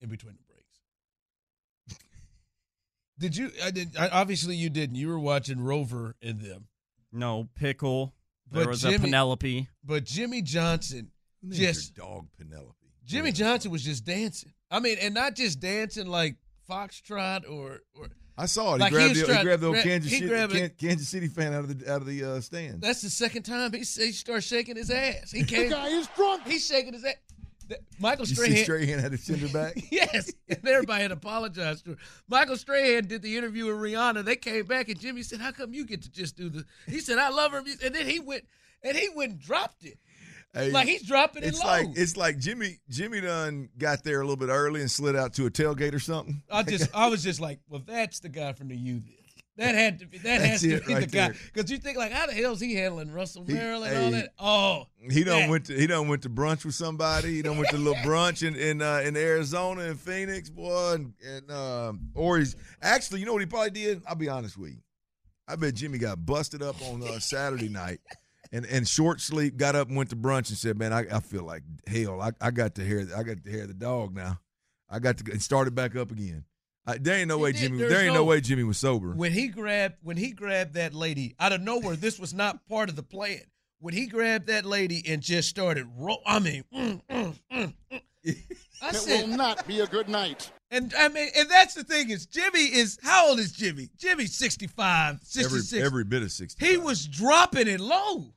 [0.00, 1.98] in between the breaks.
[3.18, 3.50] did you?
[3.62, 3.96] I did.
[3.96, 4.96] I, obviously, you didn't.
[4.96, 6.66] You were watching Rover and them,
[7.12, 8.14] no pickle.
[8.50, 9.68] There But was a Penelope.
[9.84, 11.11] but Jimmy Johnson
[11.50, 12.76] Just- dog Penelope.
[13.04, 14.52] Jimmy Johnson was just dancing.
[14.70, 16.36] I mean, and not just dancing like
[16.70, 18.76] foxtrot or or I saw it.
[18.76, 20.28] He Like, he grabbed was the, trying- he grabbed the old gra- Kansas he City,
[20.28, 22.80] grabbed Kansas City fan out of the out of the uh, stand.
[22.80, 25.30] that's the second time he he started shaking his ass.
[25.32, 25.64] He came.
[25.68, 26.46] the guy is drunk.
[26.46, 27.14] He's shaking his ass.
[27.68, 28.64] The- Michael you see Strahan.
[28.64, 29.74] Strahan had a tender back.
[29.90, 31.96] yes, and everybody had apologized to her.
[32.28, 34.24] Michael Strahan did the interview with Rihanna.
[34.24, 37.00] They came back and Jimmy said, "How come you get to just do the?" He
[37.00, 38.44] said, "I love her," and then he went
[38.82, 39.98] and he went and dropped it.
[40.54, 41.66] Hey, Like he's dropping it it's low.
[41.66, 45.32] like it's like Jimmy Jimmy Dunn got there a little bit early and slid out
[45.34, 46.42] to a tailgate or something.
[46.50, 49.00] I just I was just like, well, that's the guy from the U.
[49.58, 52.10] That had to be that has to be right the guy because you think like
[52.12, 54.32] how the hell is he handling Russell Maryland and all that?
[54.38, 57.34] Oh, He done that- went to he done went to brunch with somebody.
[57.34, 60.94] He done went to a little brunch in in, uh, in Arizona and Phoenix, boy,
[60.94, 64.02] and, and um, or he's actually you know what he probably did.
[64.06, 64.78] I'll be honest with you.
[65.48, 68.00] I bet Jimmy got busted up on uh, Saturday night.
[68.54, 71.20] And, and short sleep got up and went to brunch and said, "Man, I, I
[71.20, 72.20] feel like hell.
[72.20, 74.38] I, I got to hear I got to hear the dog now.
[74.90, 76.44] I got to and started back up again.
[76.86, 77.52] I, there ain't no way.
[77.52, 77.78] Jimmy.
[77.78, 79.12] There's There ain't no, no- way Jimmy was sober.
[79.12, 81.96] when he grabbed when he grabbed that lady out of nowhere.
[81.96, 83.40] This was not part of the plan.
[83.80, 88.02] When he grabbed that lady and just started roll, I mean, mm, mm, mm, mm.
[88.82, 90.50] I It will not be a good night.
[90.70, 93.88] And I mean, and that's the thing is Jimmy is how old is Jimmy?
[93.96, 95.72] Jimmy's 65, 66.
[95.72, 96.64] Every, every bit of 60.
[96.64, 98.34] he was dropping it low.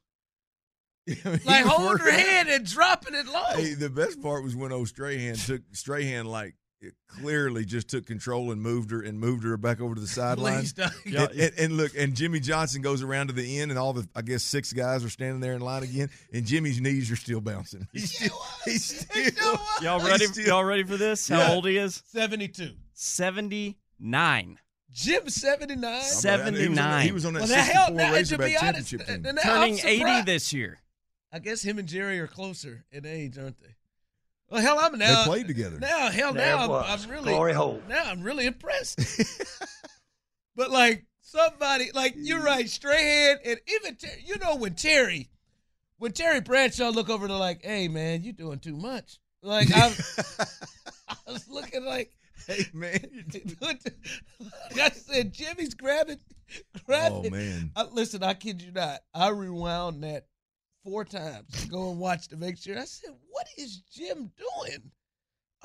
[1.08, 3.44] I mean, Like holding her hand and dropping it low.
[3.56, 8.06] Hey, the best part was when old Strahan took Strahan like it clearly just took
[8.06, 10.60] control and moved her and moved her back over to the sideline.
[10.60, 10.92] Please don't.
[10.92, 13.94] Uh, and, and, and look, and Jimmy Johnson goes around to the end, and all
[13.94, 17.16] the I guess six guys are standing there in line again, and Jimmy's knees are
[17.16, 17.88] still bouncing.
[17.94, 20.26] He's still, he's still, Y'all ready?
[20.26, 21.28] still- Y'all ready for this?
[21.30, 21.52] How Yeah.
[21.54, 22.04] old he is?
[22.08, 22.72] 72.
[22.94, 24.60] Seventy nine.
[24.92, 25.82] Jim 79.
[25.82, 27.06] He was on that- 79.
[27.06, 29.32] He was on that Well, now, hell, 64 now, to Razorback be honest, championship uh,
[29.32, 29.38] team.
[29.44, 30.80] Turning eighty this year.
[31.36, 33.76] I guess him and Jerry are closer in age, aren't they?
[34.50, 35.24] Well, hell, I'm now.
[35.26, 35.78] They played together.
[35.80, 37.34] Now, hell, There now was I'm, I'm really.
[37.34, 37.82] glory hole.
[37.90, 39.02] Now I'm really impressed.
[40.56, 45.28] but like somebody, like you're right, Strahan, and even Ter- you know when Terry,
[45.98, 49.20] when Terry Bradshaw look over to like, hey man, you're doing too much.
[49.42, 49.88] Like I,
[51.10, 52.14] I was looking like.
[52.48, 53.26] hey man,
[53.60, 53.82] like
[54.80, 56.20] I said, Jimmy's grabbing,
[56.56, 57.26] oh, grabbing.
[57.26, 59.02] oh man, I, listen, I kid you not.
[59.14, 60.28] I rewound that
[60.86, 62.78] four times to go and watch to make sure.
[62.80, 64.92] I said, "What is Jim doing?"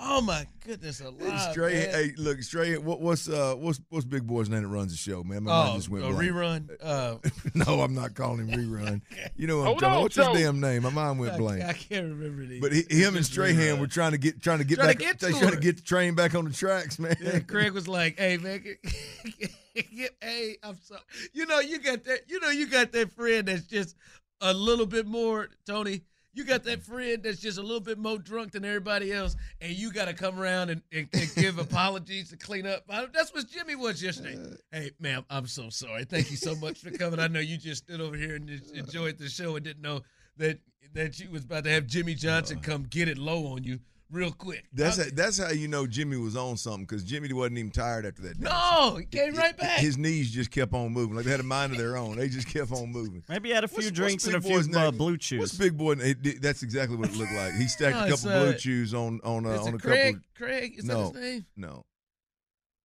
[0.02, 1.52] Oh my goodness, alive!
[1.52, 1.74] Strahan.
[1.74, 1.90] man.
[1.90, 2.82] Hey, look, Strahan.
[2.84, 5.44] What, what's uh, what's what's Big Boy's name that runs the show, man?
[5.44, 6.32] My mind oh, just went a blank.
[6.32, 6.70] rerun.
[6.82, 7.16] Uh,
[7.54, 9.02] no, I'm not calling him rerun.
[9.36, 10.02] You know what I'm Hold talking on, about.
[10.02, 10.82] What's his damn name?
[10.82, 11.64] My mind went I, blank.
[11.64, 12.60] I can't remember these.
[12.60, 14.98] But he, him and Just Strahan were trying to get trying to get Trying to
[14.98, 15.18] back.
[15.18, 17.16] get they to trying to get the train back on the tracks, man.
[17.20, 18.82] Yeah, Craig was like, "Hey man, get,
[19.74, 21.00] get, hey, I'm sorry.
[21.32, 22.20] You know, you got that.
[22.28, 23.96] You know, you got that friend that's just
[24.40, 26.02] a little bit more, Tony.
[26.32, 29.72] You got that friend that's just a little bit more drunk than everybody else, and
[29.72, 32.84] you got to come around and, and, and give apologies to clean up.
[32.88, 34.36] I- That's what Jimmy was yesterday.
[34.40, 34.54] Uh.
[34.70, 36.04] Hey, ma'am, I'm so sorry.
[36.04, 37.18] Thank you so much for coming.
[37.18, 40.02] I know you just stood over here and enjoyed the show and didn't know
[40.36, 40.58] that
[40.94, 42.62] that you was about to have Jimmy Johnson uh.
[42.62, 44.64] come get it low on you real quick.
[44.72, 47.70] That's I- how, that's how you know Jimmy was on something because Jimmy wasn't even
[47.70, 48.40] tired after that.
[48.40, 48.52] dance.
[48.54, 49.78] no, he came right back.
[49.80, 51.16] His knees just kept on moving.
[51.16, 52.16] Like they had a mind of their own.
[52.16, 53.22] They just kept on moving.
[53.28, 54.96] Maybe he had a few What's- what's drinks and a Big few Boy's uh, name?
[54.98, 55.52] blue What's chews.
[55.58, 55.92] Big Boy?
[55.92, 57.54] it- that's exactly what it looked like.
[57.54, 59.78] He stacked No, a couple uh, blue chews on on uh, Is on it a
[59.78, 60.14] Craig?
[60.14, 60.28] couple.
[60.46, 61.10] Craig, is No.
[61.10, 61.46] that his name?
[61.56, 61.84] No,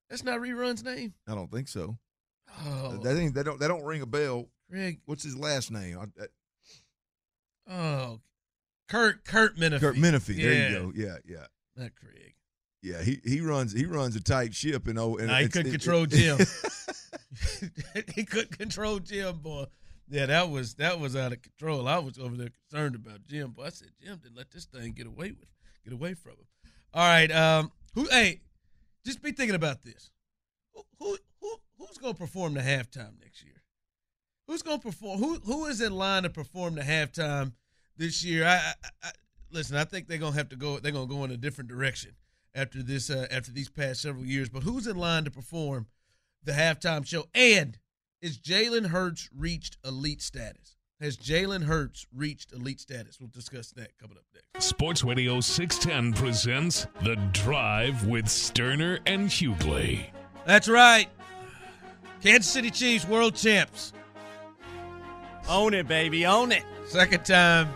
[0.10, 1.14] That's not Rerun's name.
[1.28, 1.98] I don't think so.
[2.66, 4.48] Oh, That ain't that don't that don't ring a bell.
[4.70, 5.00] Craig.
[5.06, 5.98] What's his last name?
[6.00, 6.28] I, I,
[7.68, 8.20] Oh,
[8.88, 9.26] Kurt.
[9.26, 9.80] Kurt Menefee.
[9.80, 10.42] Kurt Menefee.
[10.42, 10.92] There Yeah, you go.
[10.96, 11.46] Yeah, yeah.
[11.76, 12.34] Not Craig.
[12.82, 15.68] Yeah, he, he runs he runs a tight ship and oh and Nah, he couldn't
[15.74, 16.38] it- control it- Jim.
[18.16, 19.66] he couldn't control Jim, boy.
[20.08, 21.88] Yeah, that was that was out of control.
[21.88, 24.92] I was over there concerned about Jim, but I said Jim didn't let this thing
[24.94, 25.50] get away with
[25.84, 26.46] get away from him.
[26.94, 28.06] All right, um, who?
[28.12, 28.42] Hey,
[29.04, 30.12] just be thinking about this.
[30.76, 33.64] Who who, who who's gonna perform the halftime next year?
[34.48, 35.18] Who's gonna perform?
[35.18, 37.54] Who who is in line to perform the halftime
[37.98, 38.46] this year?
[38.46, 39.12] I, I, I
[39.52, 39.78] listen.
[39.78, 40.80] I think they're gonna have to go.
[40.80, 42.12] They're gonna go in a different direction
[42.54, 43.10] after this.
[43.10, 45.88] Uh, after these past several years, but who's in line to perform
[46.44, 47.26] the halftime show?
[47.34, 47.78] And
[48.22, 50.76] is Jalen Hurts reached elite status?
[51.02, 53.20] Has Jalen Hurts reached elite status?
[53.20, 54.66] We'll discuss that coming up next.
[54.66, 60.06] Sports Radio 610 presents The Drive with Stoerner and Hughley.
[60.46, 61.10] That's right.
[62.24, 63.92] Kansas City Chiefs world champs.
[65.50, 66.26] Own it, baby.
[66.26, 66.64] Own it.
[66.88, 67.68] Second time.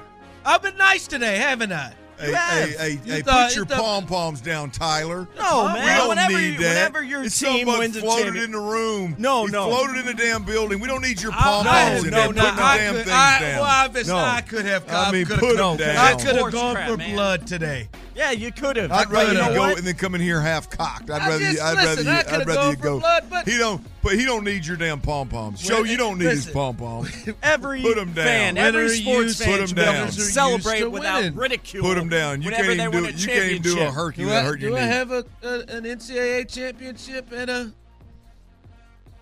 [0.46, 1.94] I've been nice today, haven't I?
[2.20, 2.70] Hey, have.
[2.70, 5.26] hey, hey, You hey, thought- put your you thought- pom poms down, Tyler.
[5.38, 5.84] No, We man.
[5.86, 6.68] We don't whenever, need you, that.
[6.92, 9.16] whenever your it's team somebody wins a floated championship, in the room.
[9.18, 9.70] No, He no.
[9.70, 10.82] floated in the damn building.
[10.82, 13.04] We don't need your I- pom no, poms in no, there no, I damn could,
[13.06, 13.56] things I, down.
[13.62, 14.20] Well, obviously, No.
[14.20, 14.84] I could have.
[14.90, 15.96] I mean, could've put 'em gone- down.
[15.96, 17.14] I could have gone crap, for man.
[17.16, 17.88] blood today.
[18.16, 18.92] Yeah, you could have.
[18.92, 19.78] I'd rather you you know go what?
[19.78, 21.10] and then come in here half cocked.
[21.10, 21.62] I'd rather you.
[21.62, 22.24] I'd rather I you.
[22.26, 23.00] could've I'd rather you for go.
[23.00, 23.82] blood, he don't.
[24.02, 25.62] But he don't need your damn pom poms.
[25.62, 27.10] Joe, you don't need his pom poms.
[27.44, 28.26] Every Put 'em down.
[28.26, 29.86] fan, every Winners sports used- fan Put 'em should down.
[29.94, 31.36] to Winners are celebrate without winning.
[31.36, 31.84] ridicule.
[31.84, 32.42] Put them down.
[32.42, 33.16] You can't even do win it.
[33.16, 33.94] a You can't even do a championship.
[33.96, 34.30] Hercules.
[34.32, 37.74] Do I, hurt your do I have a, a an NCAA championship and a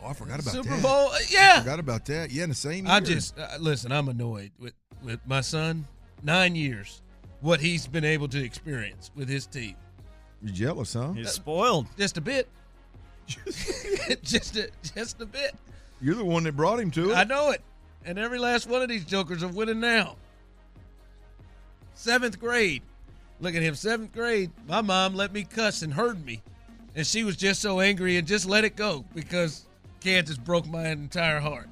[0.03, 0.83] Oh, I forgot about Super that.
[0.83, 1.07] Bowl?
[1.09, 1.59] Uh, Yeah.
[1.61, 2.29] Forgot about that.
[2.31, 2.93] Yeah, in the same year.
[2.93, 3.91] I just uh, listen.
[3.91, 5.87] I'm annoyed with with my son.
[6.23, 7.01] Nine years,
[7.41, 9.75] what he's been able to experience with his team.
[10.43, 11.13] You're jealous, huh?
[11.13, 11.87] He's spoiled.
[11.97, 12.47] Just a bit.
[14.23, 15.55] just a just a bit.
[16.01, 17.15] You're the one that brought him to it.
[17.15, 17.61] I know it.
[18.05, 20.15] And every last one of these jokers are winning now.
[21.93, 22.83] Seventh grade.
[23.39, 24.51] Look at him, seventh grade.
[24.67, 26.41] My mom let me cuss and heard me.
[26.95, 29.65] And she was just so angry and just let it go because
[29.99, 31.69] Kansas broke my entire heart.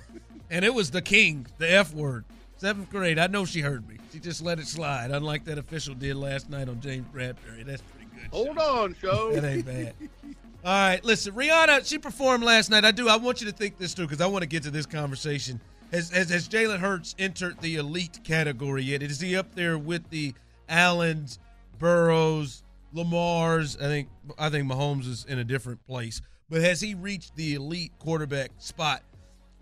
[0.50, 2.24] and it was the king, the F word.
[2.58, 3.18] Seventh grade.
[3.18, 3.96] I know she heard me.
[4.12, 7.64] She just let it slide, unlike that official did last night on James Bradberry.
[7.64, 8.30] That's pretty good.
[8.30, 8.58] Hold shit.
[8.58, 9.32] on, show.
[9.32, 9.94] That ain't bad.
[10.68, 12.84] All right, listen, Rihanna, she performed last night.
[12.84, 13.08] I do.
[13.08, 15.62] I want you to think this through because I want to get to this conversation.
[15.92, 19.02] Has, has, has Jalen Hurts entered the elite category yet?
[19.02, 20.34] Is he up there with the
[20.68, 21.38] Allens,
[21.78, 23.78] Burrows, Lamar's.
[23.78, 26.20] I think I think Mahomes is in a different place.
[26.50, 29.02] But has he reached the elite quarterback spot?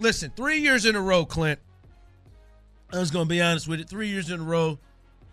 [0.01, 1.61] Listen, three years in a row, Clint.
[2.93, 3.85] I was going to be honest with you.
[3.85, 4.77] Three years in a row,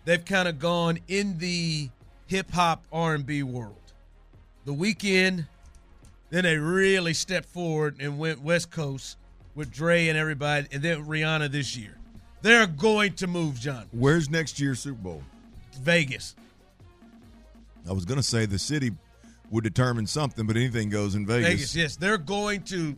[0.04, 1.90] they've kind of gone in the
[2.28, 3.80] hip hop R and B world.
[4.66, 5.48] The Weeknd,
[6.30, 9.16] then they really stepped forward and went West Coast
[9.54, 11.96] with Dre and everybody, and then Rihanna this year.
[12.42, 13.86] They're going to move John.
[13.92, 15.22] Where's next year's Super Bowl?
[15.80, 16.34] Vegas.
[17.88, 18.92] I was going to say the city
[19.50, 21.48] would determine something, but anything goes in Vegas.
[21.48, 22.96] Vegas, yes, they're going to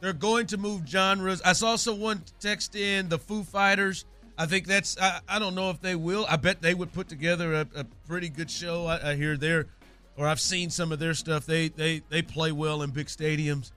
[0.00, 1.42] they're going to move genres.
[1.42, 4.04] I saw someone text in the Foo Fighters.
[4.36, 6.24] I think that's I, I don't know if they will.
[6.28, 8.86] I bet they would put together a, a pretty good show.
[8.86, 9.66] I, I hear they're
[10.18, 11.46] or I've seen some of their stuff.
[11.46, 13.70] They they they play well in big stadiums.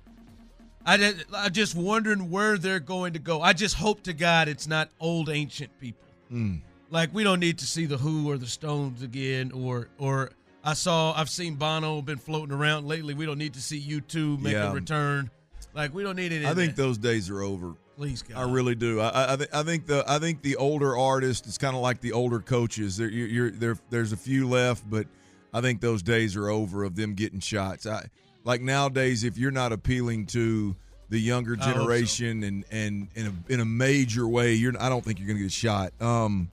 [0.85, 3.39] I did, I'm just wondering where they're going to go.
[3.41, 6.07] I just hope to God it's not old ancient people.
[6.29, 6.55] Hmm.
[6.89, 10.31] Like we don't need to see the Who or the Stones again, or or
[10.63, 13.13] I saw I've seen Bono been floating around lately.
[13.13, 14.71] We don't need to see U2 make Yeah.
[14.71, 15.29] a return.
[15.73, 16.45] Like we don't need any.
[16.47, 17.75] I think those days are over.
[17.95, 18.37] Please God.
[18.37, 18.99] I really do.
[18.99, 22.01] I, I, thi- I think the I think the older artist is kind of like
[22.01, 22.97] the older coaches.
[22.97, 23.77] There, you're, you're there.
[23.91, 25.05] There's a few left, but
[25.53, 27.85] I think those days are over of them getting shots.
[27.85, 28.07] I
[28.43, 30.75] like nowadays if you're not appealing to
[31.09, 31.73] the younger hope so.
[31.73, 34.73] generation and and in a in a major way, you're.
[34.79, 35.93] I don't think you're going to get a shot.
[35.99, 36.49] Um,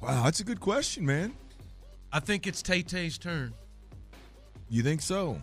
[0.00, 1.34] wow, that's a good question, man.
[2.12, 3.54] I think it's Tay Tay's turn.
[4.68, 5.40] You think so?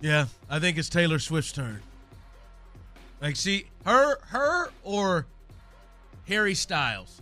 [0.00, 1.80] Yeah, I think it's Taylor Swift's turn.
[3.20, 5.26] Like, see her, her or
[6.26, 7.20] Harry Styles.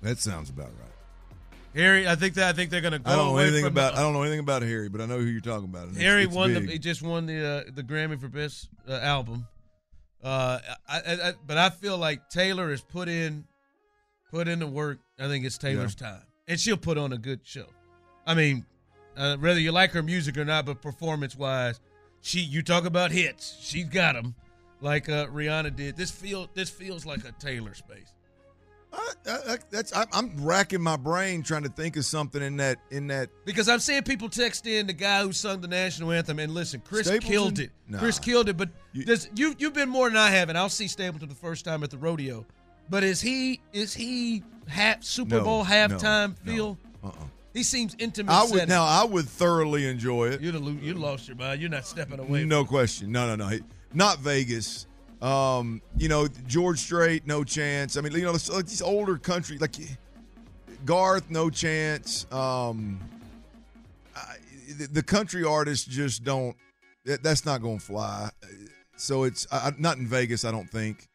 [0.00, 0.91] That sounds about right.
[1.74, 3.64] Harry, I think that I think they're going to go I don't know away anything
[3.66, 3.94] about.
[3.94, 5.88] the- I don't know anything about Harry, but I know who you're talking about.
[5.88, 8.92] it's- Harry it's won the he just won the uh, the Grammy for best uh,
[8.92, 9.46] album.
[10.22, 10.58] Uh,
[10.88, 13.44] I, I, I, but I feel like Taylor has put in
[14.30, 14.98] put in the work.
[15.18, 17.66] I think it's Taylor's time, and she'll put on a good show.
[18.26, 18.64] I mean,
[19.16, 21.80] uh, whether you like her music or not, but performance wise,
[22.20, 24.34] she you talk about hits, she's got them,
[24.80, 25.96] like uh, Rihanna did.
[25.96, 28.12] This feel this feels like a Taylor space.
[28.92, 32.58] Uh, I, I, that's I, I'm racking my brain trying to think of something in
[32.58, 33.30] that in that.
[33.46, 36.82] Because I'm seeing people text in the guy who sung the national anthem, and listen,
[36.84, 37.30] Chris Stapleton?
[37.30, 37.70] killed it.
[37.88, 37.98] Nah.
[37.98, 40.68] Chris killed it, but You- does you you've been more than I have, and I'll
[40.68, 42.44] see Stapleton the first time at the rodeo.
[42.90, 46.52] But is he is he ha- Super No, Bowl halftime no.
[46.52, 46.78] feel?
[47.02, 47.12] Uh-uh.
[47.54, 48.32] He seems intimate.
[48.32, 48.68] I would setting.
[48.70, 48.84] now.
[48.84, 50.40] I would thoroughly enjoy it.
[50.40, 51.60] You'd have, lo- you lost your mind.
[51.60, 52.44] You're not stepping away.
[52.44, 53.12] No question.
[53.12, 53.58] No, no, no.
[53.94, 54.86] Not Vegas.
[55.22, 57.96] Um, you know, George Strait, no chance.
[57.96, 59.76] I mean, you know, like these older country like
[60.84, 62.26] Garth, no chance.
[62.32, 62.98] Um,
[64.16, 64.34] I,
[64.78, 66.56] the, the country artists just don't.
[67.04, 68.30] That, that's not going to fly.
[68.96, 70.44] So it's I- not in Vegas.
[70.44, 71.08] I don't think.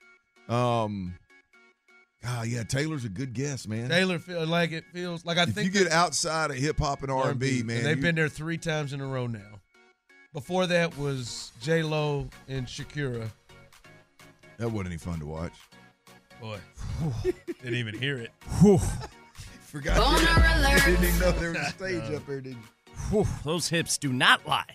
[0.48, 1.13] Um,
[2.26, 3.89] ah, yeah, Taylor's a good guess, man.
[3.89, 7.04] Taylor feel like it feels like I if think you get outside of hip hop
[7.04, 9.60] and R and B, man, they've you- been there three times in a row now.
[10.32, 13.30] Before that was J Lo and Shakira.
[14.58, 15.54] That wasn't any fun to watch.
[16.41, 16.60] Boy,
[17.24, 18.32] didn't even hear it.
[19.62, 20.00] Forgot.
[20.00, 22.41] I didn't even know there was a stage up there.
[22.41, 22.93] Did you?
[23.10, 24.65] Whew, those hips do not lie.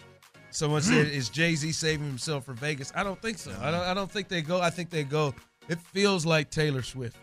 [0.50, 3.52] Someone said, "Is Jay Z saving himself for Vegas?" I don't think so.
[3.60, 3.80] I don't.
[3.80, 4.60] I don't think they go.
[4.60, 5.34] I think they go.
[5.68, 7.16] It feels like Taylor Swift,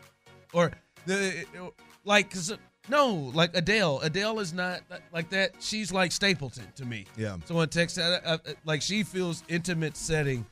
[0.53, 0.71] or
[1.05, 1.45] the
[2.05, 2.31] like.
[2.31, 2.57] Cause
[2.89, 3.99] no, like Adele.
[3.99, 4.81] Adele is not
[5.13, 5.51] like that.
[5.59, 7.05] She's like Stapleton to me.
[7.15, 7.37] Yeah.
[7.45, 10.45] Someone texted uh, uh, like she feels intimate setting.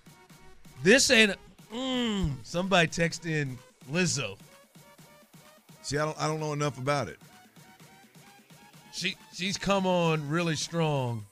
[0.83, 1.35] This ain't.
[1.73, 3.57] Mm, somebody text in
[3.91, 4.37] Lizzo.
[5.81, 7.17] See, I don't, I don't know enough about it.
[8.93, 11.23] she she's come on really strong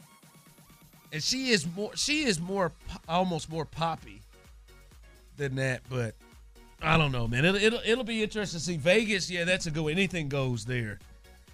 [1.12, 2.72] and she is more she is more
[3.10, 4.22] almost more poppy
[5.38, 6.14] than that but
[6.82, 9.72] i don't know man it'll, it'll, it'll be interesting to see vegas yeah that's a
[9.72, 9.92] good one.
[9.94, 11.00] anything goes there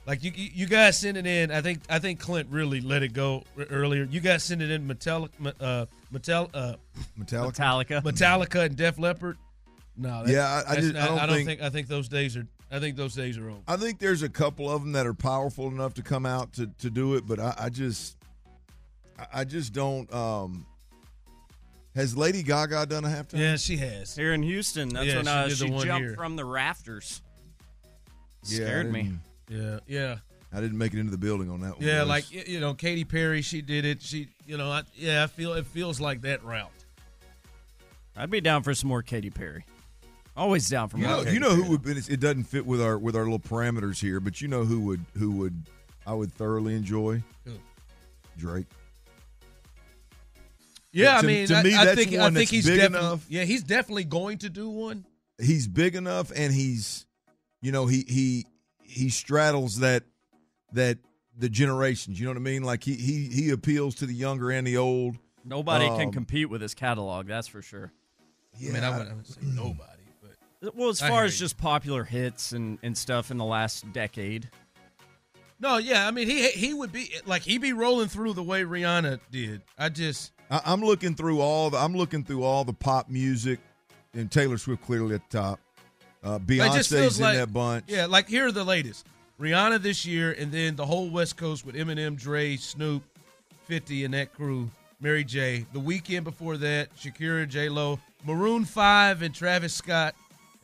[0.05, 3.03] like you, you you guys sent it in i think i think clint really let
[3.03, 6.73] it go earlier you guys sent it in metallica uh metal uh
[7.19, 7.51] Metallica.
[7.53, 8.01] Metallica.
[8.01, 9.37] metallica and def leppard
[9.97, 12.35] no that- Yeah, I- I that's just- I not- don't think- i think those days
[12.35, 15.05] are i think those days are over I think there's a couple of them that
[15.05, 18.17] are powerful enough to come out to, to do it, but I, I just,
[19.19, 20.11] I- I just don't.
[20.13, 20.65] Um,
[21.93, 23.37] has Lady Gaga done a halftime?
[23.39, 26.15] yeah she has Here in Houston, that's Yeah, when she uh, she jumped here.
[26.15, 27.21] from the rafters.
[28.45, 29.11] Yeah, Scared me.
[29.51, 30.15] Didn't- yeah yeah
[30.53, 31.87] I didn't make it into the building on that one.
[31.87, 34.01] Yeah, like you know, Katy Perry, she did it.
[34.01, 36.69] She, you know, I, yeah, I feel it feels like that route.
[38.17, 39.63] I'd be down for some more Katy Perry.
[40.35, 41.17] Always down for you more.
[41.17, 41.83] know, Katy you know who would.
[41.83, 44.81] but It doesn't fit with our with our little parameters here, but you know who
[44.81, 45.55] would who would
[46.05, 47.53] I would thoroughly enjoy Who?
[48.37, 48.65] Drake.
[50.91, 53.07] Yeah, I mean, to I, me, I that's think I think that's he's big definitely
[53.07, 53.25] enough.
[53.29, 55.05] yeah, he's definitely going to do one.
[55.41, 57.05] he's big enough and he's
[57.61, 58.45] you know he he
[58.91, 60.03] he straddles that
[60.73, 60.97] that
[61.37, 62.19] the generations.
[62.19, 62.63] You know what I mean?
[62.63, 65.17] Like he he he appeals to the younger and the old.
[65.43, 67.91] Nobody can Um, compete with his catalog, that's for sure.
[68.55, 70.03] I mean, I wouldn't, I wouldn't say nobody,
[70.61, 71.45] but Well, as far as you.
[71.45, 74.49] just popular hits and, and stuff in the last decade.
[75.59, 76.07] no, yeah.
[76.07, 79.61] I mean, he he would be like he'd be rolling through the way Rihanna did.
[79.79, 83.59] I just I, I'm looking through all the I'm looking through all the pop music,
[84.13, 85.59] and Taylor Swift clearly at the top.
[86.23, 87.85] Uh, Beyonce's in like- that bunch.
[87.87, 89.05] Yeah, like here are the latest.
[89.39, 93.03] Rihanna this year, and then the whole West Coast with Eminem, Dre, Snoop,
[93.65, 94.69] 50, and that crew.
[94.99, 95.65] Mary J.
[95.73, 100.13] The Weeknd before that, Shakira, J Lo, Maroon 5, and Travis Scott,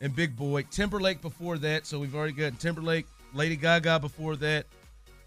[0.00, 0.62] and Big Boi.
[0.70, 4.66] Timberlake before that, so we've already got Timberlake, Lady Gaga before that,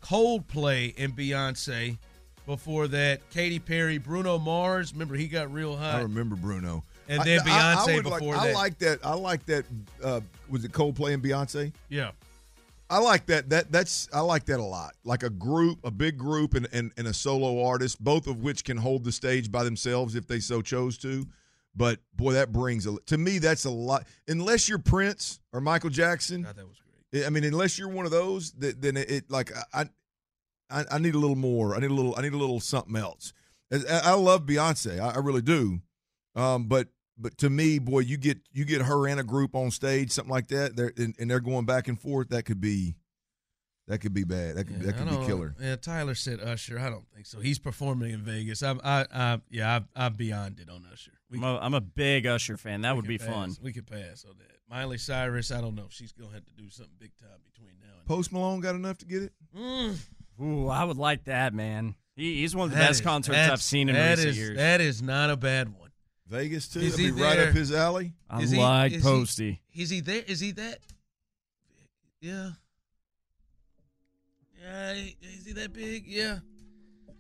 [0.01, 1.97] Coldplay, and Beyonce
[2.45, 4.93] before that, Katy Perry, Bruno Mars.
[4.93, 5.95] Remember, he got real hot.
[5.95, 6.85] I remember Bruno.
[7.11, 8.99] And then I- I Beyonce like- before I like that.
[9.05, 9.65] I like that.
[10.03, 11.73] Uh, was it Coldplay and Beyonce?
[11.89, 12.11] Yeah.
[12.89, 13.49] I like that.
[13.49, 14.95] That that's I like that a lot.
[15.05, 18.65] Like a group, a big group, and, and and a solo artist, both of which
[18.65, 21.25] can hold the stage by themselves if they so chose to.
[21.73, 23.39] But boy, that brings a to me.
[23.39, 24.05] That's a lot.
[24.27, 26.75] Unless you're Prince or Michael Jackson, God, that was
[27.11, 27.25] great.
[27.25, 29.85] I mean, unless you're one of those, that, then it, it like I,
[30.69, 31.75] I, I need a little more.
[31.75, 32.13] I need a little.
[32.17, 33.31] I need a little something else.
[33.71, 34.99] I, I love Beyonce.
[34.99, 35.79] I, I really do.
[36.35, 36.89] Um, but
[37.21, 40.31] but to me, boy, you get you get her and a group on stage, something
[40.31, 40.75] like that.
[40.75, 42.29] They're and, and they're going back and forth.
[42.29, 42.95] That could be,
[43.87, 44.55] that could be bad.
[44.55, 45.55] That could Yeah, that could be killer.
[45.59, 46.79] Yeah, Tyler said Usher.
[46.79, 47.39] I don't think so.
[47.39, 48.63] He's performing in Vegas.
[48.63, 51.11] I'm, I, I, yeah, I, I'm beyond it on Usher.
[51.29, 52.81] We I'm a, I'm a big Usher fan.
[52.81, 53.27] That would be pass.
[53.27, 53.55] fun.
[53.61, 54.47] We could pass on that.
[54.69, 55.51] Miley Cyrus.
[55.51, 55.85] I don't know.
[55.87, 58.07] If she's gonna have to do something big time between now and.
[58.07, 59.33] Post Malone got enough to get it.
[59.57, 59.97] Mm,
[60.41, 61.95] Ooh, I would like that, man.
[62.15, 64.57] He, he's one of the that best is- concerts I've seen in recent is- years.
[64.57, 65.80] That is not a bad one.
[66.31, 66.79] Vegas too.
[66.79, 67.49] Is That'd he be right there?
[67.49, 68.13] up his alley.
[68.29, 69.61] I Is he- like is he- Posty.
[69.75, 70.23] Is he there?
[70.25, 70.79] Is he that?
[72.21, 72.51] Yeah.
[74.63, 74.91] Yeah.
[74.93, 76.05] Is he that big?
[76.07, 76.39] Yeah.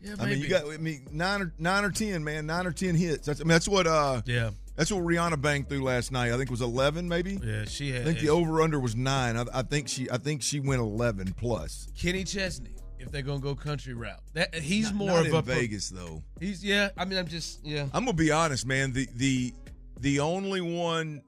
[0.01, 0.15] Yeah.
[0.19, 0.65] I mean, you got.
[0.71, 2.45] I mean, nine or nine or ten, man.
[2.45, 3.25] Nine or ten hits.
[3.27, 3.85] That's, I mean, that's what.
[3.87, 4.51] uh Yeah.
[4.75, 6.29] That's what Rihanna banged through last night.
[6.29, 7.37] I think it was eleven, maybe.
[7.43, 7.65] Yeah.
[7.65, 8.01] She had.
[8.01, 9.37] I think the over under was nine.
[9.37, 11.87] I, I think she I think she went eleven plus.
[11.97, 12.71] Kenny Chesney,
[13.01, 15.89] if they're gonna go country route, that he's Not- more not of in a Vegas
[15.89, 16.23] though.
[16.39, 16.89] He's yeah.
[16.97, 17.83] I mean, I'm just yeah.
[17.93, 18.93] I'm gonna be honest, man.
[18.93, 19.53] The the
[19.99, 21.21] the only one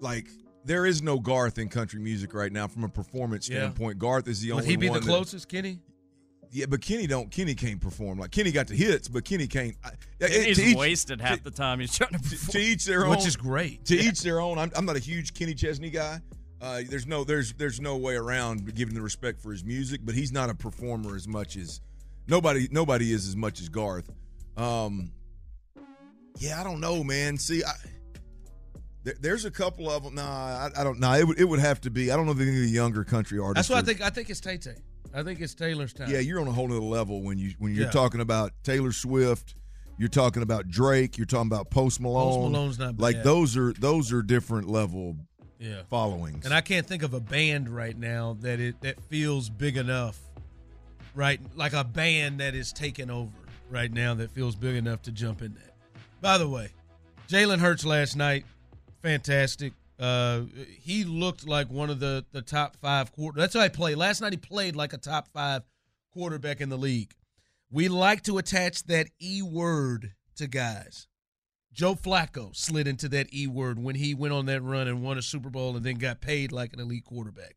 [0.00, 0.26] like
[0.64, 3.60] there is no Garth in country music right now from a performance Yeah.
[3.60, 3.98] standpoint.
[3.98, 4.62] Garth is the only.
[4.64, 5.80] Would he be the one that- closest, Kenny?
[6.52, 7.30] yeah, but Kenny don't.
[7.30, 8.18] Kenny can't perform.
[8.18, 9.76] Like Kenny got the hits, but Kenny can't.
[9.84, 12.52] I, He's each- wasted half the time he's trying to to, perform.
[12.52, 13.10] to each their own.
[13.10, 13.84] Which is great.
[13.86, 14.58] to each their own.
[14.58, 16.20] I'm, I'm not a huge Kenny Chesney guy.
[16.60, 20.14] Uh, there's no there's there's no way around giving the respect for his music, but
[20.14, 21.80] he's not a performer as much as
[22.28, 24.10] nobody nobody is as much as Garth.
[24.56, 25.10] Um,
[26.38, 27.38] yeah, I don't know, man.
[27.38, 27.72] See, I,
[29.04, 30.16] there, there's a couple of them.
[30.16, 30.22] Nah,
[30.76, 31.12] I, I don't know.
[31.14, 32.10] it would it would have to be.
[32.10, 33.68] I don't know if any of the younger country artists.
[33.68, 34.06] That's what I think.
[34.06, 34.76] I think it's Tay Tay.
[35.14, 36.10] I think it's Taylor's time.
[36.10, 37.90] Yeah, you're on a whole other level when you when you're Yeah.
[37.90, 39.54] talking about Taylor Swift.
[39.98, 41.18] You're talking about Drake.
[41.18, 42.32] You're talking about Post Malone.
[42.42, 45.16] Post Malone's not like those are those are different level
[45.60, 45.82] yeah.
[45.88, 46.44] followings.
[46.44, 50.18] And I can't think of a band right now that it that feels big enough,
[51.14, 51.40] right?
[51.54, 53.30] Like a band that is taking over
[53.68, 55.74] right now that feels big enough to jump in that.
[56.20, 56.70] By the way,
[57.28, 58.44] Jalen Hurts last night,
[59.02, 59.74] fantastic.
[59.98, 60.42] Uh,
[60.80, 63.38] he looked like one of the the top five quarter.
[63.38, 64.32] That's how I played last night.
[64.32, 65.62] He played like a top five
[66.12, 67.14] quarterback in the league.
[67.70, 71.06] We like to attach that e word to guys.
[71.72, 75.18] Joe Flacco slid into that E word when he went on that run and won
[75.18, 77.56] a Super Bowl and then got paid like an elite quarterback.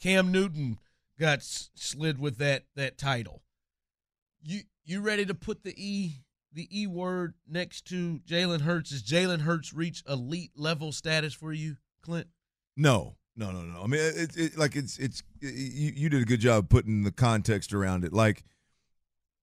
[0.00, 0.78] Cam Newton
[1.18, 3.42] got slid with that that title.
[4.42, 8.90] You you ready to put the E the E word next to Jalen Hurts?
[8.90, 12.26] Is Jalen Hurts reach elite level status for you, Clint?
[12.76, 13.82] No, no, no, no.
[13.82, 17.72] I mean, it, like it's it's you, you did a good job putting the context
[17.72, 18.12] around it.
[18.12, 18.44] Like,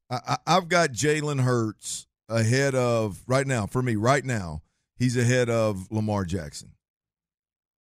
[0.10, 3.96] I, I've got Jalen Hurts ahead of right now for me.
[3.96, 4.62] Right now,
[4.96, 6.72] he's ahead of Lamar Jackson,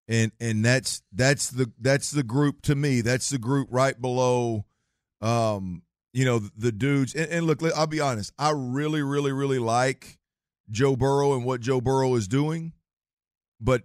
[0.07, 3.01] and and that's that's the that's the group to me.
[3.01, 4.65] That's the group right below,
[5.21, 5.83] um,
[6.13, 7.13] you know, the dudes.
[7.13, 8.33] And, and look, I'll be honest.
[8.37, 10.17] I really, really, really like
[10.71, 12.73] Joe Burrow and what Joe Burrow is doing,
[13.61, 13.83] but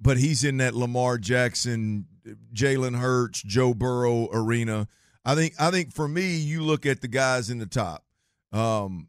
[0.00, 2.06] but he's in that Lamar Jackson,
[2.52, 4.88] Jalen Hurts, Joe Burrow arena.
[5.24, 8.04] I think I think for me, you look at the guys in the top.
[8.52, 9.08] Um,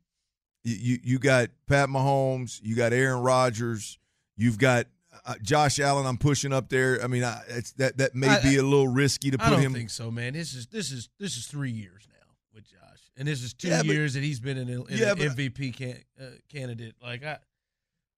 [0.63, 3.97] you you got Pat Mahomes, you got Aaron Rodgers,
[4.37, 4.87] you've got
[5.25, 6.05] uh, Josh Allen.
[6.05, 7.01] I'm pushing up there.
[7.03, 9.53] I mean, I, it's that that may I- be a little risky to put him.
[9.53, 9.73] I don't him.
[9.73, 10.33] think so, man.
[10.33, 13.67] This is this is this is three years now with Josh, and this is two
[13.69, 16.95] Yeah, but- years that he's been in, in Yeah, an MVP can, uh, candidate.
[17.01, 17.37] Like I,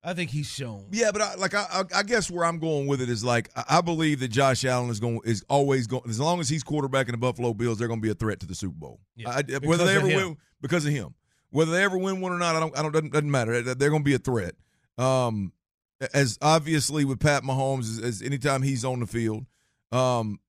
[0.04, 0.86] I think he's shown.
[0.92, 3.82] Yeah, but I, like I, I, guess where I'm going with it is like I,
[3.82, 7.18] believe that Josh Allen is going is always going as long as he's quarterbacking the
[7.18, 9.00] Buffalo Bills, they're going to be a threat to the Super Bowl.
[9.16, 10.28] Yeah, I, whether they ever him.
[10.28, 11.16] win because of him,
[11.56, 12.78] whether they ever win one or not, I don't.
[12.78, 12.92] I don't.
[12.92, 13.62] Doesn't, doesn't matter.
[13.62, 14.56] They're going to be a threat.
[14.98, 15.52] Um,
[16.14, 19.46] as obviously with Pat Mahomes, as, as anytime he's on the field,
[19.92, 20.40] um,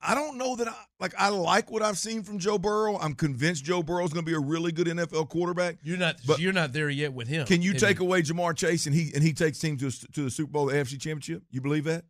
[0.00, 1.12] I don't know that I like.
[1.18, 2.96] I like what I've seen from Joe Burrow.
[2.98, 5.76] I'm convinced Joe Burrow is going to be a really good NFL quarterback.
[5.82, 6.16] You're not.
[6.26, 7.46] But- you're not there yet with him.
[7.46, 10.30] Can you take away Ja'Marr Chase and he and he takes team to to the
[10.30, 11.42] Super Bowl, the AFC Championship?
[11.50, 12.04] You believe that?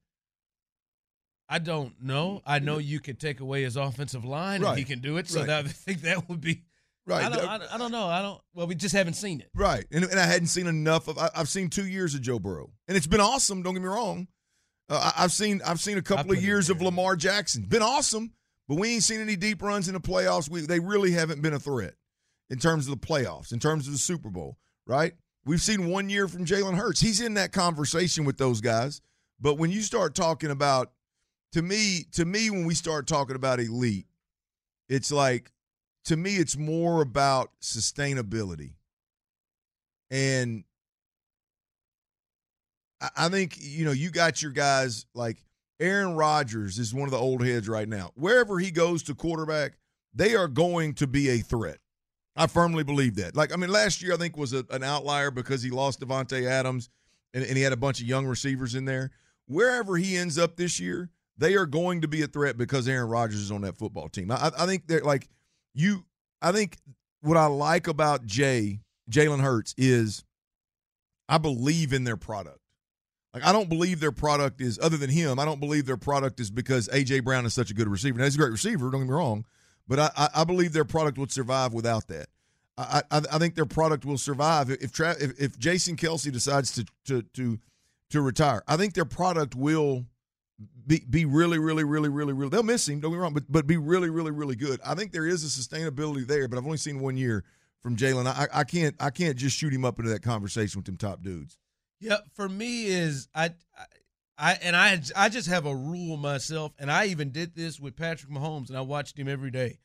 [1.48, 2.42] I don't know.
[2.44, 4.70] I know you can take away his offensive line Right.
[4.70, 5.28] and he can do it.
[5.28, 5.46] So Right.
[5.46, 6.62] that, I think that would be.
[7.08, 7.24] Right.
[7.24, 8.06] I don't, I, I don't know.
[8.06, 8.40] I don't.
[8.54, 9.48] Well, we just haven't seen it.
[9.54, 9.86] Right.
[9.90, 11.16] And, and I hadn't seen enough of.
[11.16, 13.62] I, I've seen two years of Joe Burrow, and it's been awesome.
[13.62, 14.28] Don't get me wrong.
[14.90, 16.82] Uh, I, I've seen I've seen a couple of years of.
[16.82, 17.64] Lamar Jackson.
[17.64, 18.32] Been awesome,
[18.68, 20.50] but we ain't seen any deep runs in the playoffs.
[20.50, 21.94] We, they really haven't been a threat
[22.50, 24.58] in terms of the playoffs, in terms of the Super Bowl.
[24.86, 25.14] Right.
[25.44, 27.00] We've seen one year from Jalen Hurts.
[27.00, 29.00] He's in that conversation with those guys.
[29.40, 30.92] But when you start talking about,
[31.52, 34.06] to me, to me, when we start talking about elite,
[34.88, 35.52] it's like
[36.08, 38.72] to me, it's more about sustainability.
[40.10, 40.64] And
[43.14, 45.44] I- think, you know, you got your guys like
[45.78, 48.12] Aaron Rodgers is one of the old heads right now.
[48.14, 49.76] Wherever he goes to quarterback,
[50.14, 51.78] they are going to be a threat.
[52.34, 53.36] I firmly believe that.
[53.36, 56.46] Like, I mean, last year I think was a, an outlier because he lost Davante
[56.46, 56.88] Adams
[57.34, 59.10] and, and he had a bunch of young receivers in there.
[59.46, 63.10] Wherever he ends up this year, they are going to be a threat because Aaron
[63.10, 64.30] Rodgers is on that football team.
[64.30, 65.28] I, I think they're like
[65.74, 66.04] you.
[66.40, 66.76] I think
[67.20, 70.24] what I like about Jay Jalen Hurts is
[71.28, 72.60] I believe in their product.
[73.34, 75.38] Like I don't believe their product is other than him.
[75.38, 78.18] I don't believe their product is because AJ Brown is such a good receiver.
[78.18, 78.90] Now he's a great receiver.
[78.90, 79.44] Don't get me wrong,
[79.86, 82.28] but I, I, believe their product would survive without that.
[82.78, 86.86] I, I, I think their product will survive if if, if Jason Kelce decides to
[87.06, 87.58] to to
[88.10, 88.62] to retire.
[88.66, 90.06] I think their product will
[90.86, 92.50] be be really, really, really, really, really.
[92.50, 93.00] They'll miss him.
[93.00, 94.80] Don't get wrong, but but be really, really, really good.
[94.84, 97.44] I think there is a sustainability there, but I've only seen one year
[97.82, 98.26] from Jalen.
[98.26, 101.22] I, I can't I can't just shoot him up into that conversation with them top
[101.22, 101.58] dudes.
[102.00, 103.84] Yeah, for me is I, I,
[104.36, 107.96] I and I, I just have a rule myself, and I even did this with
[107.96, 109.78] Patrick Mahomes, and I watched him every day.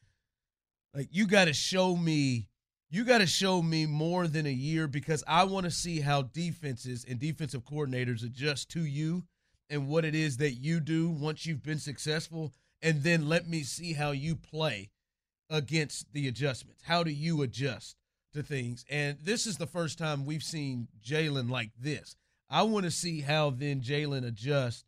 [0.94, 2.48] Like you got to show me,
[2.90, 6.24] you got to show me more than a year because I want to see how
[6.24, 9.24] defenses and defensive coordinators adjust to you
[9.70, 13.64] and what it is that you do once you've been successful, and then let me
[13.64, 14.90] see how you play
[15.50, 16.84] against the adjustments.
[16.86, 17.96] How do you adjust
[18.34, 18.86] to things?
[18.90, 22.16] And this is the first time we've seen Jalen like this.
[22.50, 24.84] I want to see how then Jalen adjusts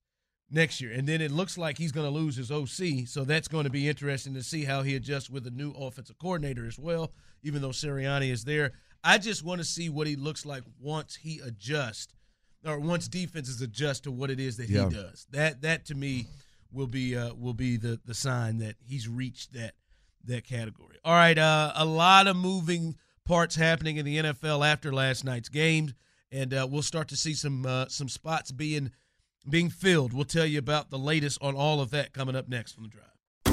[0.51, 0.91] next year.
[0.91, 3.07] And then it looks like he's going to lose his OC.
[3.07, 6.19] So that's going to be interesting to see how he adjusts with a new offensive
[6.19, 7.11] coordinator as well,
[7.43, 8.73] even though Sirianni is there.
[9.03, 12.13] I just want to see what he looks like once he adjusts
[12.65, 14.89] or once defenses adjust to what it is that Yeah.
[14.89, 15.27] he does.
[15.31, 16.27] That that to me
[16.71, 19.75] will be uh, will be the the sign that he's reached that
[20.25, 20.97] that category.
[21.05, 22.95] All right, uh, a lot of moving
[23.25, 25.93] parts happening in the NFL after last night's games,
[26.31, 28.91] and uh, we'll start to see some uh, some spots being
[29.49, 30.11] being filled.
[30.13, 32.89] We'll tell you about the latest on all of that coming up next on the
[32.89, 33.05] drive.